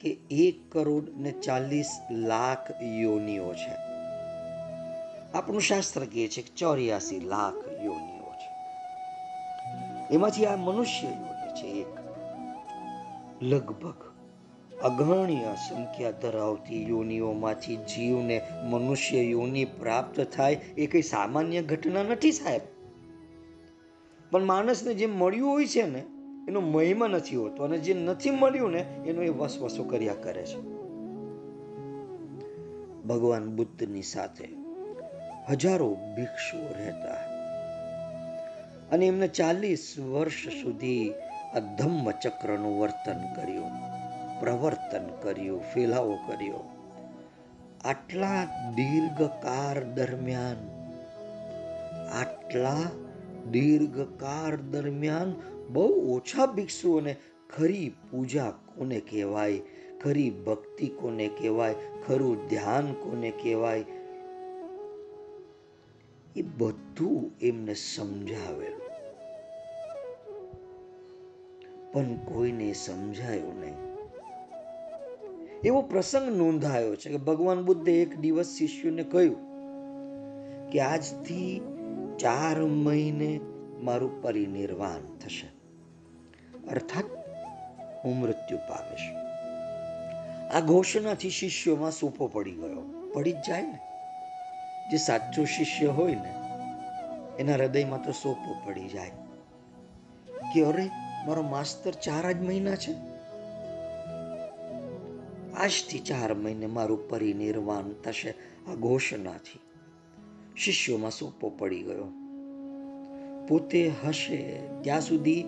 કે 0.00 0.12
એક 0.38 0.56
કરોડ 0.68 1.12
ને 1.16 1.32
ચાલીસ 1.40 1.92
લાખ 2.24 2.66
યોનિઓ 2.92 3.50
છે 3.54 3.74
આપણું 5.34 5.66
શાસ્ત્ર 5.68 6.02
કહે 6.06 6.26
છે 6.28 6.42
કે 6.42 6.52
ચોર્યાસી 6.54 7.22
લાખ 7.26 7.62
યોનિઓ 7.84 8.32
છે 8.40 8.50
એમાંથી 10.10 10.46
આ 10.46 10.58
મનુષ્ય 10.58 11.10
યોની 11.10 11.54
છે 11.58 11.66
એક 11.80 11.94
લગભગ 13.42 14.05
અગણ્ય 14.82 15.54
સંખ્યા 15.68 16.10
ધરાવતી 16.10 16.90
યોનિઓમાંથી 16.90 17.76
જીવને 17.76 18.42
મનુષ્ય 18.62 19.22
યોનિ 19.22 19.64
પ્રાપ્ત 19.64 20.20
થાય 20.20 20.52
એ 20.52 20.86
કંઈ 20.86 21.02
સામાન્ય 21.02 21.62
ઘટના 21.62 22.02
નથી 22.02 22.32
સાહેબ. 22.32 22.60
પણ 24.30 24.44
માણસને 24.44 24.94
જે 24.94 25.06
મળ્યું 25.06 25.50
હોય 25.50 25.66
છે 25.66 25.82
ને, 25.82 25.98
એનો 26.48 26.60
મહિમા 26.60 27.06
નથી 27.06 27.36
હોતો 27.36 27.64
અને 27.64 27.78
જે 27.78 27.94
નથી 27.94 28.30
મળ્યું 28.30 28.70
ને, 28.70 28.86
એનો 29.06 29.22
એ 29.22 29.28
વસવસો 29.28 29.84
કર્યા 29.84 30.14
કરે 30.14 30.46
છે. 30.46 30.60
ભગવાન 33.02 33.56
બુદ્ધની 33.56 34.02
સાથે 34.02 34.48
હજારો 35.50 35.96
ભિક્ષુઓ 36.16 36.66
રહેતા. 36.78 37.36
અને 38.92 39.06
એમને 39.06 39.28
ચાલીસ 39.28 39.98
વર્ષ 39.98 40.48
સુધી 40.62 41.12
આ 41.54 41.58
ધમ્મ 41.58 42.10
ચક્રનું 42.10 42.80
વર્તન 42.80 43.34
કર્યું. 43.34 43.95
પ્રવર્તન 44.40 45.06
કર્યું, 45.22 45.60
ફેલાવો 45.60 46.16
કર્યો. 46.16 46.70
આટલા 47.84 48.44
દીર્ઘકાળ 48.74 49.84
દરમિયાન, 49.84 50.56
આટલા 52.12 52.90
દીર્ઘકાળ 53.50 54.56
દરમિયાન 54.56 55.34
બહુ 55.68 56.16
ઓછા 56.16 56.46
ભિક્ષુઓને 56.46 57.16
ખરી 57.56 57.94
પૂજા 58.10 58.50
કોને 58.50 59.00
કહેવાય, 59.00 59.60
ખરી 60.02 60.30
ભક્તિ 60.30 60.86
કોને 60.86 61.28
કહેવાય, 61.28 61.74
ખરું 62.06 62.48
ધ્યાન 62.48 62.92
કોને 62.92 63.30
કહેવાય, 63.30 63.84
એ 66.36 66.42
બધું 66.42 67.30
એમને 67.40 67.74
સમજાવેલું. 67.74 68.86
પણ 71.92 72.14
કોઈને 72.16 72.72
સમજાયું 72.72 73.60
નહીં. 73.60 73.85
એવો 75.64 75.82
પ્રસંગ 75.82 76.36
નોંધાયો 76.36 76.96
છે 76.96 77.10
કે 77.10 77.16
ભગવાન 77.16 77.64
બુદ્ધે 77.64 77.92
એક 77.92 78.18
દિવસ 78.18 78.46
શિષ્યોને 78.46 79.02
કહ્યું 79.02 79.36
કે 80.70 80.80
આજથી 80.80 81.60
ચાર 82.18 82.62
મહિને 82.62 83.40
મારું 83.82 84.22
પરિનિર્વાણ 84.22 85.18
થશે. 85.18 85.46
અર્થાત 86.68 87.04
હું 88.04 88.18
મૃત્યુ 88.18 88.58
પામીશ. 88.58 89.26
આ 90.54 90.60
ઘોષણાથી 90.60 91.30
શિષ્યોમાં 91.30 91.90
સૂપો 91.90 92.26
પડી 92.26 92.50
ગયો. 92.50 93.10
પડી 93.14 93.32
જ 93.32 93.36
જાય 93.36 93.62
ને. 93.62 93.78
જે 94.90 94.96
સાચો 94.96 95.44
શિષ્ય 95.44 95.86
હોય 95.86 96.14
ને, 96.14 96.34
એના 97.38 97.52
હૃદયમાં 97.52 98.04
તો 98.04 98.12
સોપો 98.12 98.56
પડી 98.66 98.88
જાય. 98.88 99.10
કે 100.54 100.64
અરે, 100.64 100.86
મારો 101.26 101.42
માસ્તર 101.42 101.90
ચાર 101.90 102.32
જ 102.32 102.42
મહિના 102.42 102.76
છે? 102.76 103.15
આજથી 105.56 105.98
ચાર 105.98 106.34
મહિને 106.34 106.66
મારું 106.66 107.08
પરિનિર્વાણ 107.08 107.92
થશે. 107.92 108.30
આ 108.68 108.74
ઘોષણાથી 108.74 109.60
શિષ્યોમાં 110.56 111.10
સોપો 111.10 111.48
પડી 111.48 111.82
ગયો. 111.82 112.08
પોતે 113.48 113.92
હશે, 114.06 114.60
ત્યાં 114.82 115.00
સુધી 115.00 115.44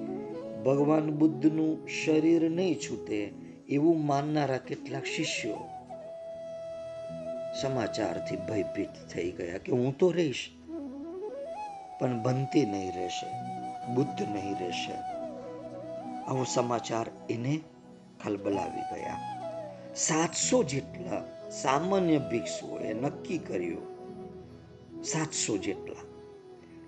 ભગવાન 0.66 1.10
બુદ્ધનું 1.10 1.88
શરીર 1.88 2.50
નહીં 2.50 2.74
છૂટે 2.74 3.32
એવું 3.68 4.06
માનનારા 4.06 4.58
કેટલાક 4.58 5.04
શિષ્યો 5.04 5.68
સમાચારથી 7.62 8.36
ભયભીત 8.36 8.94
થઈ 9.10 9.30
ગયા 9.30 9.58
કે 9.58 9.72
હું 9.72 9.98
તો 9.98 10.10
રહીશ, 10.10 10.50
પણ 12.00 12.22
બનતી 12.22 12.66
નહીં 12.66 12.94
રહેશે, 12.94 13.26
બુદ્ધ 13.94 14.22
નહીં 14.32 14.58
રહેશે. 14.58 14.92
આવો 16.24 16.44
સમાચાર 16.44 17.06
એને 17.30 17.60
ખલબલાવી 18.24 18.86
ગયા. 18.92 19.37
સાતસો 19.98 20.62
જેટલા 20.62 21.24
સામાન્ય 21.50 22.18
ભિક્ષુઓએ 22.18 22.92
નક્કી 22.92 23.38
કર્યું. 23.38 23.82
સાતસો 25.02 25.56
જેટલા. 25.56 25.94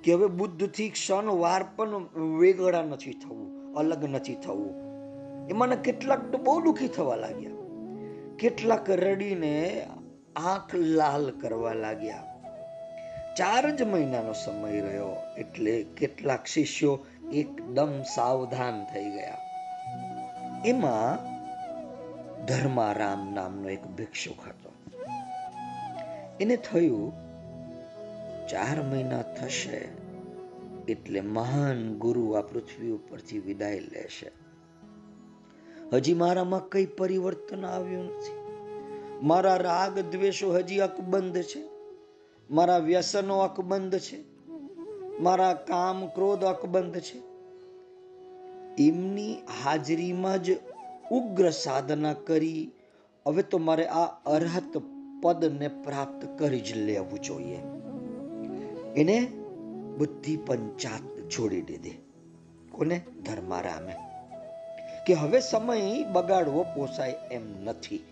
કે 0.05 0.13
હવે 0.13 0.27
બુદ્ધથી 0.27 0.89
ક્ષણ 0.89 1.25
વાર 1.25 1.65
પણ 1.77 1.89
વેગળા 2.39 2.83
નથી 2.83 3.13
થવું, 3.13 3.75
અલગ 3.75 4.05
નથી 4.05 4.35
થવું. 4.35 4.75
એમાંના 5.49 5.75
કેટલાક 5.75 6.31
તો 6.31 6.39
બહુ 6.39 6.61
દુઃખી 6.61 6.89
થવા 6.89 7.17
લાગ્યા. 7.17 7.51
કેટલાક 8.39 8.91
રડીને 8.91 9.87
આંખ 10.37 10.75
લાલ 10.75 11.31
કરવા 11.31 11.73
લાગ્યા. 11.73 12.43
ચાર 13.37 13.71
જ 13.71 13.83
મહિનાનો 13.83 14.33
સમય 14.33 14.81
રહ્યો 14.81 15.17
એટલે 15.39 15.83
કેટલાક 15.83 16.47
શિષ્યો 16.47 16.99
એકદમ 17.33 18.03
સાવધાન 18.03 18.85
થઈ 18.95 19.11
ગયા. 19.11 19.39
એમાં 20.65 21.30
ધર્મારામ 22.47 23.35
નામનો 23.35 23.69
એક 23.69 23.85
ભિક્ષુક 23.85 24.49
હતો. 24.49 24.73
એને 26.41 26.57
થયું, 26.57 27.13
ચાર 28.49 28.83
મહિના 28.83 29.23
થશે 29.23 29.89
એટલે 30.89 31.21
મહાન 31.21 31.95
ગુરુ 31.95 32.31
આ 32.31 32.41
પૃથ્વી 32.41 32.91
ઉપરથી 32.91 33.39
વિદાય 33.39 33.81
લેશે. 33.81 34.31
હજી 35.93 36.15
મારામાં 36.15 36.69
કઈ 36.69 36.87
પરિવર્તન 36.87 37.67
આવ્યું 37.67 38.05
નથી. 38.05 38.41
મારા 39.23 39.57
રાગ 39.57 39.99
દ્વેષો 39.99 40.55
હજી 40.55 40.79
અકબંધ 40.79 41.43
છે. 41.43 41.69
મારા 42.51 42.79
વ્યસનો 42.79 43.39
અકબંધ 43.39 43.99
છે. 43.99 44.25
મારા 45.21 45.55
કામ 45.55 46.07
ક્રોધ 46.07 46.45
અકબંધ 46.45 47.01
છે. 47.01 47.31
એમની 48.83 49.37
હાજરીમાં 49.65 50.43
જ 50.43 50.51
ઉગ્ર 51.11 51.51
સાધના 51.51 52.13
કરી, 52.13 52.71
હવે 53.27 53.43
તો 53.43 53.59
મારે 53.59 53.87
આ 53.87 54.05
અરહત 54.05 54.83
પદને 55.23 55.69
પ્રાપ્ત 55.69 56.39
કરી 56.39 56.61
જ 56.61 56.77
લેવું 56.77 57.19
જોઈએ. 57.19 57.57
એને 58.97 59.27
બુદ્ધિ 59.99 60.37
પંચાત 60.37 61.31
છોડી 61.31 61.63
દીધી 61.63 61.91
કોને? 62.73 63.01
ધર્મારામે. 63.27 63.95
કે 65.07 65.15
હવે 65.15 65.41
સમય 65.41 66.05
બગાડવો 66.05 66.63
પોસાય 66.63 67.15
એમ 67.31 67.65
નથી. 67.65 68.05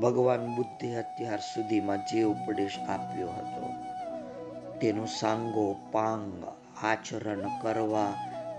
ભગવાન 0.00 0.54
બુદ્ધે 0.56 0.94
અત્યાર 0.94 1.38
સુધીમાં 1.38 1.98
જે 1.98 2.22
ઉપદેશ 2.22 2.78
આપ્યો 2.78 3.28
હતો, 3.28 3.72
તેનો 4.80 5.04
સાંગો 5.04 5.76
પાંગ 5.92 6.44
આચરણ 6.84 7.40
કરવા 7.62 8.14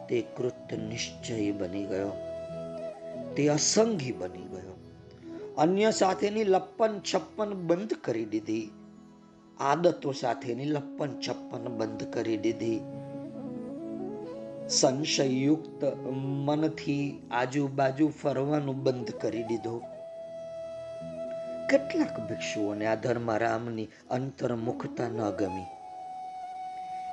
તે 0.10 0.22
કૃત 0.22 0.74
નિશ્ચય 0.74 1.52
બની 1.52 1.86
ગયો. 1.86 2.31
તે 3.36 3.48
અસંગી 3.48 4.12
બની 4.12 4.41
ગયો. 4.41 4.78
અન્ય 5.58 5.91
સાથેની 5.91 6.44
લપ્પન 6.44 7.02
છપ્પન 7.13 7.54
બંધ 7.54 7.94
કરી 7.94 8.26
દીધી. 8.26 8.72
આદતો 9.60 10.12
સાથેની 10.12 10.65
લપ્પન 10.65 11.20
છપ્પન 11.28 11.67
બંધ 11.78 12.13
કરી 12.13 12.38
દીધી. 12.38 12.82
સંશયુક્ત 14.70 15.84
મનથી 16.46 17.28
આજુબાજુ 17.32 18.08
ફરવાનું 18.10 18.84
બંધ 18.84 19.12
કરી 19.12 19.44
દીધું. 19.44 19.82
કેટલાક 21.70 22.30
ભિક્ષુઓને 22.30 22.86
આ 22.86 22.96
ધર્મારામની 22.96 23.88
અંતર્મુખતા 24.10 25.10
ન 25.10 25.30
ગમી. 25.30 25.65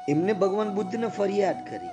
એમને 0.09 0.33
ભગવાન 0.33 0.75
બુદ્ધને 0.75 1.07
ફરિયાદ 1.07 1.65
કરી 1.65 1.89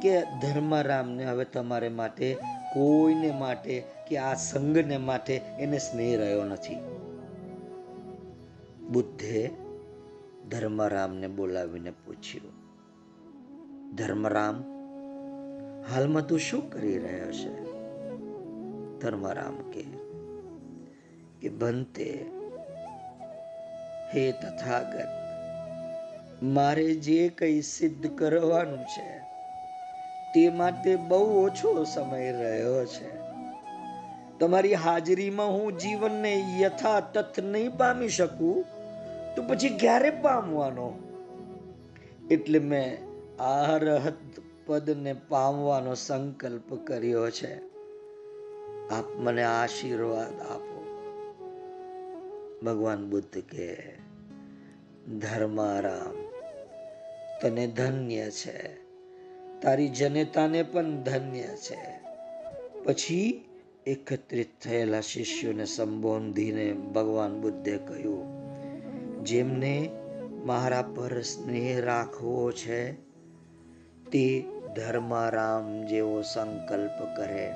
કે 0.00 0.20
ધર્મારામને 0.20 1.24
હવે 1.24 1.44
તમારે 1.44 1.88
માટે 1.88 2.36
કોઈને 2.72 3.30
માટે 3.30 3.84
કે 4.08 4.18
આ 4.18 4.34
સંઘને 4.34 4.96
માટે 4.96 5.36
એને 5.36 5.78
સ્નેહ 5.78 6.18
રહ્યો 6.18 6.44
નથી. 6.44 6.76
બુદ્ધે 8.92 9.50
ધર્મરામને 10.50 11.28
બોલાવીને 11.28 11.90
પૂછ્યું, 11.90 12.52
ધર્મરામ, 13.96 14.64
હાલમાં 15.92 16.26
તું 16.26 16.38
શું 16.38 16.70
કરી 16.70 16.98
રહ્યો 16.98 17.32
છે? 17.32 17.68
ધર્મરામ 19.00 19.70
કે 19.70 19.84
કે 21.40 21.48
બનતે 21.48 22.26
હે 24.14 24.32
તથાગત, 24.32 25.08
મારે 26.42 26.94
જે 26.94 27.28
કંઈ 27.28 27.60
સિદ્ધ 27.60 28.18
કરવાનું 28.18 28.84
છે 28.84 29.20
તે 30.38 30.48
માટે 30.48 30.96
બહુ 30.96 31.44
ઓછો 31.44 31.84
સમય 31.84 32.32
રહ્યો 32.32 32.86
છે. 32.86 33.18
તમારી 34.38 34.74
હાજરીમાં 34.74 35.46
હું 35.46 35.78
જીવનને 35.78 36.60
યથાતથ 36.60 37.40
નહીં 37.40 37.70
પામી 37.70 38.08
શકું, 38.08 38.64
તો 39.36 39.42
પછી 39.42 39.68
ક્યારે 39.68 40.10
પામવાનો? 40.10 40.98
એટલે 42.30 42.58
મેં 42.58 42.98
આ 43.42 43.78
પદને 44.66 45.12
પામવાનો 45.12 45.94
સંકલ્પ 45.94 46.74
કર્યો 46.74 47.30
છે. 47.30 47.54
આપ 48.88 49.04
મને 49.16 49.42
આશીર્વાદ 49.42 50.40
આપો. 50.40 50.84
ભગવાન 52.64 53.10
બુદ્ધ 53.10 53.38
કે, 53.38 53.96
ધર્મારામ, 55.18 56.16
તને 57.42 57.66
ધન્ય 57.66 58.30
છે. 58.30 58.87
તારી 59.62 59.88
જનતાને 59.88 60.62
પણ 60.62 61.02
ધન્ય 61.02 61.42
છે. 61.42 61.78
પછી 62.84 63.44
એકત્રિત 63.86 64.48
થયેલા 64.64 65.00
શિષ્યોને 65.00 65.64
સંબોધીને 65.64 66.72
ભગવાન 66.72 67.40
બુદ્ધે 67.40 67.76
કહ્યું, 67.76 68.38
જેમને 69.24 69.90
મારા 70.44 70.82
પર 70.82 71.22
સ્નેહ 71.22 71.80
રાખવો 71.80 72.52
છે, 72.52 72.92
તે 74.10 74.44
ધર્મારામ 74.76 75.86
જેવો 75.86 76.22
સંકલ્પ 76.22 77.16
કરે. 77.16 77.52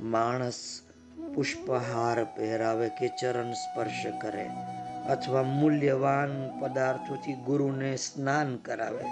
માણસ 0.00 0.80
પુષ્પહાર 1.34 2.24
પહેરાવે 2.24 2.88
કે 2.88 3.08
ચરણ 3.08 3.52
સ્પર્શ 3.52 4.06
કરે, 4.20 4.46
અથવા 5.08 5.42
મૂલ્યવાન 5.42 6.60
પદાર્થોથી 6.60 7.32
ગુરુને 7.32 7.96
સ્નાન 7.96 8.56
કરાવે. 8.56 9.04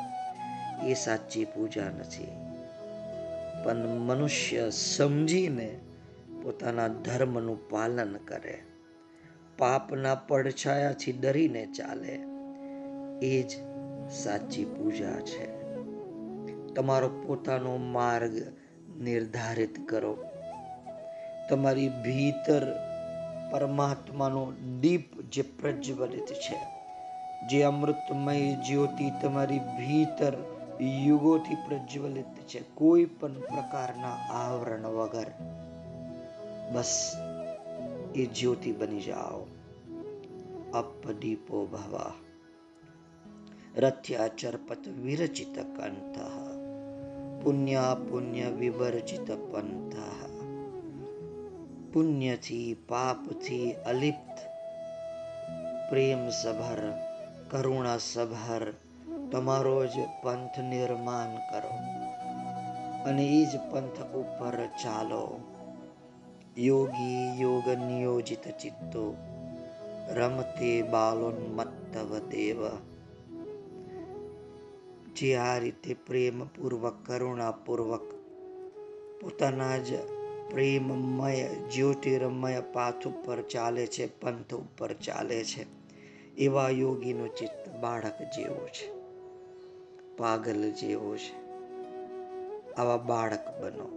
એ 0.87 0.95
સાચી 0.95 1.45
પૂજા 1.45 1.85
નથી. 1.85 2.27
પણ 3.65 3.77
મનુષ્ય 3.87 4.71
સમજીને 4.71 5.79
પોતાના 6.43 6.89
ધર્મનું 6.89 7.69
પાલન 7.69 8.17
કરે. 8.17 8.63
પાપના 9.59 10.15
પડછાયાથી 10.15 11.13
ડરીને 11.13 11.67
ચાલે. 11.67 12.21
એ 13.27 13.43
જ 13.43 13.51
સાચી 14.11 14.65
પૂજા 14.65 15.21
છે. 15.21 15.65
તમારો 16.75 17.09
પોતાનો 17.27 17.77
માર્ગ 17.77 18.33
નિર્ધારિત 19.01 19.89
કરો. 19.89 20.17
તમારી 21.51 21.89
ભીતર 21.89 22.73
પરમાત્માનો 23.53 24.53
દીપ 24.81 25.21
જે 25.21 25.43
પ્રજ્વલિત 25.43 26.27
છે, 26.27 26.57
જે 27.49 27.63
અમૃતમય 27.63 28.55
જ્યોતિ 28.55 29.11
તમારી 29.23 29.59
ભીતર 29.59 30.54
યુગોથી 30.83 31.55
પ્રજ્વલિત 31.55 32.49
છે. 32.49 32.63
કોઈ 32.75 33.05
પણ 33.05 33.33
પ્રકારના 33.33 34.11
આવરણ 34.33 34.87
વગર. 34.87 35.27
બસ 36.73 37.17
એ 38.15 38.27
જ્યોતિ 38.27 38.73
બની 38.73 39.01
જાઓ. 39.01 39.47
અપદીપો 40.75 41.67
ભવા. 41.67 42.13
રથ્યાચરપત 43.77 44.89
વિરચિત 44.89 45.59
કંઠ. 45.59 46.17
પુણ્ય 47.45 47.97
પુણ્ય 48.11 48.45
વિવર્જિત 48.45 49.31
પંથ. 49.31 49.95
પુણ્યથી 51.93 52.77
પાપથી 52.89 53.73
અલિપ્ત. 53.73 54.39
પ્રેમ 55.91 56.29
સભર, 56.29 56.93
કરુણા 57.51 57.99
સભર. 57.99 58.73
તમારો 59.33 59.87
જ 59.87 59.91
પંથ 60.23 60.59
નિર્માણ 60.59 61.35
કરો 61.35 61.71
અને 63.05 63.27
એ 63.27 63.45
જ 63.45 63.61
પંથ 63.71 64.03
ઉપર 64.03 64.67
ચાલો. 64.67 65.41
યોગી 66.59 67.41
યોગ 67.41 67.69
નિયોજિત 67.69 68.49
ચિત્તો 68.49 69.17
રમતે 70.11 70.83
બાલોન્મત્તવ 70.83 72.19
દેવ. 72.19 72.69
જે 75.17 75.37
આ 75.37 75.59
રીતે 75.59 75.95
પ્રેમપૂર્વક, 75.95 77.07
કરુણાપૂર્વક 77.07 78.03
પોતાના 79.21 79.79
જ 79.79 79.97
પ્રેમમય, 80.51 81.45
જ્યોતિર્મય 81.45 82.61
પાથ 82.61 83.07
ઉપર 83.07 83.43
ચાલે 83.43 83.87
છે, 83.87 84.21
પંથ 84.21 84.55
ઉપર 84.55 84.93
ચાલે 84.93 85.45
છે. 85.45 85.67
એવા 86.37 86.69
યોગીનું 86.69 87.35
ચિત્ત 87.35 87.69
બાળક 87.81 88.23
જેવું 88.23 88.69
છે. 88.69 88.94
પાગલ 90.19 90.71
જેવો 90.71 91.17
છે. 91.17 91.45
આવા 92.75 92.97
બાળક 92.97 93.63
બનો. 93.63 93.89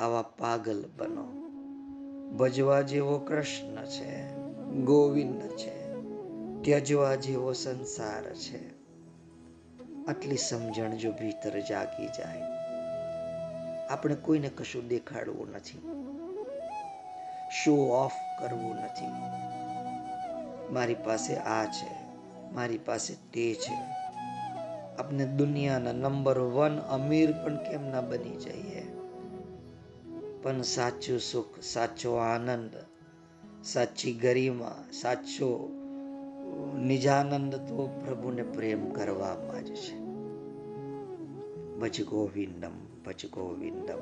આવા 0.00 0.22
પાગલ 0.22 0.84
બનો. 0.96 1.46
ભજવા 2.36 2.80
જેવો 2.80 3.18
કૃષ્ણ 3.18 3.84
છે, 3.84 4.34
ગોવિંદ 4.64 5.42
છે, 5.42 5.92
ત્યજવા 6.62 7.14
જેવો 7.14 7.52
સંસાર 7.52 8.34
છે. 8.34 8.70
આટલી 10.06 10.36
સમજણ 10.36 10.90
જો 10.90 11.12
ભીતર 11.12 11.60
જાગી 11.60 12.06
જાય, 12.06 12.42
આપણે 13.90 14.14
કોઈને 14.14 14.48
કશું 14.48 14.88
દેખાડવું 14.88 15.50
નથી. 15.50 15.78
શો 17.50 17.74
ઓફ 17.74 18.12
કરવું 18.42 18.74
નથી. 18.74 19.06
મારી 20.72 20.94
પાસે 20.94 21.36
આ 21.36 21.64
છે, 21.64 21.94
મારી 22.52 22.78
પાસે 22.78 23.14
તે 23.14 23.54
છે. 23.54 23.95
આપણે 24.98 25.24
દુનિયાના 25.26 25.92
નંબર 25.92 26.38
વન 26.38 26.78
અમીર 26.78 27.32
પણ 27.32 27.56
કેમ 27.56 27.90
ના 27.90 28.00
બની 28.00 28.36
જઈએ? 28.36 28.86
પણ 30.42 30.62
સાચું 30.62 31.18
સુખ, 31.18 31.60
સાચો 31.62 32.14
આનંદ, 32.14 32.70
સાચી 33.64 34.12
ગરિમા, 34.12 34.84
સાચો 34.92 35.70
નિજાનંદ 36.78 37.54
તો 37.54 38.02
પ્રભુને 38.04 38.42
પ્રેમ 38.42 38.90
કરવામાં 38.90 39.64
જ 39.64 39.74
છે. 39.74 39.96
ભજ 41.78 42.04
ગોવિંદમ 42.04 43.02
ભજ 43.06 43.26
ગોવિંદમ 43.26 43.98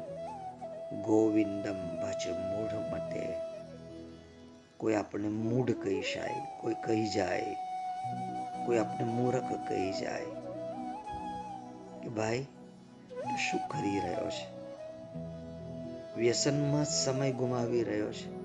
ગોવિંદમ 1.02 2.02
ભજ 2.02 2.28
મૂઢ 2.28 2.94
મતે. 2.94 3.28
કોઈ 4.76 4.94
આપણે 4.94 5.28
મૂઢ 5.28 5.70
કહી 5.70 6.00
જાય, 6.00 6.60
કોઈ 6.60 6.74
કહી 6.74 7.06
જાય, 7.06 7.56
કોઈ 8.66 8.78
આપણે 8.78 9.04
મૂર્ખ 9.04 9.68
કહી 9.68 9.92
જાય. 9.92 10.43
કે 12.04 12.10
ભાઈ 12.10 12.46
તું 13.10 13.36
શું 13.36 13.60
કરી 13.68 14.00
રહ્યો 14.00 14.30
છે? 14.30 14.54
વ્યસનમાં 16.20 16.84
સમય 16.84 17.32
ગુમાવી 17.32 17.84
રહ્યો 17.84 18.12
છે. 18.12 18.44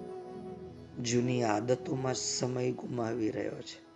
જૂની 1.03 1.43
આદતોમાં 1.43 2.13
સમય 2.13 2.71
ગુમાવી 2.71 3.29
રહ્યો 3.29 3.61
છે. 3.61 3.89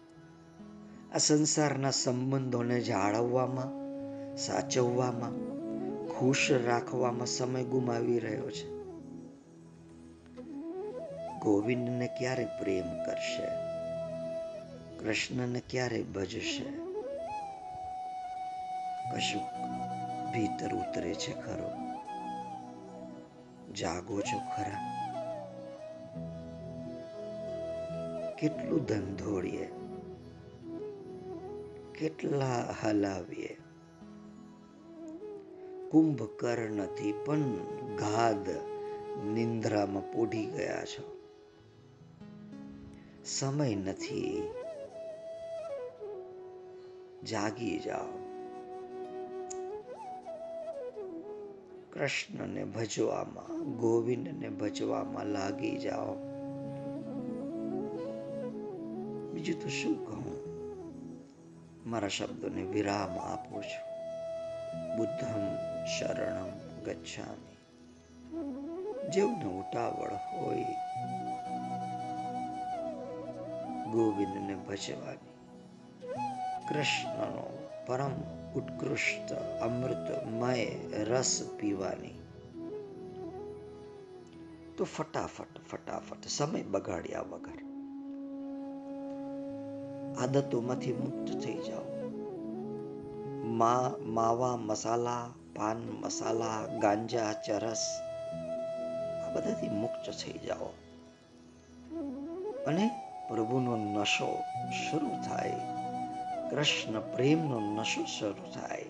આ 1.13 1.17
સંસારના 1.17 1.91
સંબંધોને 1.91 2.81
જાળવવામાં, 2.81 3.83
સાચવવામાં, 4.37 5.31
ખુશ 6.09 6.51
રાખવામાં 6.51 7.27
સમય 7.27 7.63
ગુમાવી 7.63 8.19
રહ્યો 8.19 8.49
છે. 8.49 8.67
ગોવિંદને 11.39 12.07
ક્યારે 12.07 12.45
પ્રેમ 12.45 13.03
કરશે? 13.05 13.45
કૃષ્ણને 14.97 15.61
ક્યારે 15.69 16.03
ભજશે? 16.03 16.82
કશુંક 19.15 19.53
ભીતર 20.33 20.73
ઉતરે 20.73 21.13
છે 21.13 21.33
ખરો. 21.33 21.71
જાગો 23.73 24.21
છો 24.21 24.37
ખરા. 24.37 24.93
કેટલું 28.39 28.85
ધન 28.85 29.15
ધોળીએ 29.15 29.69
કેટલા 31.99 32.75
હલાવીએ. 32.83 33.57
કુંભકર્ણથી 35.91 37.13
પણ 37.25 37.41
ગાદ 37.97 38.49
નિંદ્રામાં 39.25 40.11
પોઢી 40.11 40.45
ગયા 40.45 40.85
છો. 40.85 41.17
સમય 43.25 43.75
નથી. 43.75 44.49
જાગી 47.23 47.79
જાઓ. 47.79 48.22
કૃષ્ણને 51.93 52.63
ભજવામાં, 52.63 53.77
ગોવિંદને 53.77 54.49
ભજવામાં 54.49 55.25
લાગી 55.25 55.77
જાઓ. 55.77 56.13
બીજું 59.33 59.61
તો 59.61 59.69
શું 59.69 60.05
કહું? 60.05 60.33
મારા 61.89 62.07
શબ્દોને 62.07 62.61
વિરામ 62.61 63.19
આપું 63.19 63.63
છું. 63.63 63.93
બુદ્ધમ 64.97 65.55
શરણમ 65.85 66.83
ગચ્છામી. 66.83 67.53
જેવને 69.09 69.45
ઉતાવળ 69.45 70.39
હોય, 70.39 70.63
ગોવિંદને 73.91 74.55
ભજવાની. 74.55 75.33
કૃષ્ણનો 76.69 77.67
પરમ 77.87 78.42
ઉત્કૃષ્ટ 78.55 79.33
અમૃતમય 79.61 80.65
રસ 81.03 81.49
પીવાની 81.59 82.19
તો 84.77 84.83
ફટાફટ 84.83 85.59
ફટાફટ 85.71 86.27
સમય 86.27 86.63
બગાડ્યા 86.63 87.21
વગર 87.21 87.59
આદતોમાંથી 90.19 90.93
મુક્ત 90.93 91.39
થઈ 91.39 91.57
જાઓ 91.57 91.87
મા 93.43 93.91
માવા 94.05 94.57
મસાલા 94.57 95.27
પાન 95.55 95.77
મસાલા 95.77 96.67
ગાંજા 96.79 97.33
ચરસ 97.33 97.83
આ 99.23 99.33
બધાથી 99.33 99.69
મુક્ત 99.69 100.09
થઈ 100.09 100.39
જાઓ। 100.47 100.73
અને 102.67 102.89
પ્રભુનો 103.27 103.77
નશો 103.77 104.37
શરૂ 104.71 105.15
થાય। 105.27 105.72
કૃષ્ણ 106.53 106.99
પ્રેમનો 106.99 107.59
નશો 107.59 108.05
શરૂ 108.05 108.51
થાય. 108.53 108.85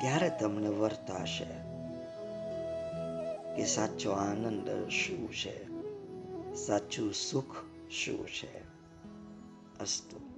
ત્યારે 0.00 0.30
તમને 0.40 0.68
વર્તાશે 0.68 1.46
કે 3.56 3.64
સાચો 3.64 4.10
આનંદ 4.12 4.88
શું 4.88 5.32
છે? 5.32 5.66
સાચું 6.54 7.14
સુખ 7.14 7.56
શું 7.90 8.26
છે? 8.26 8.60
અસ્તુ. 9.80 10.35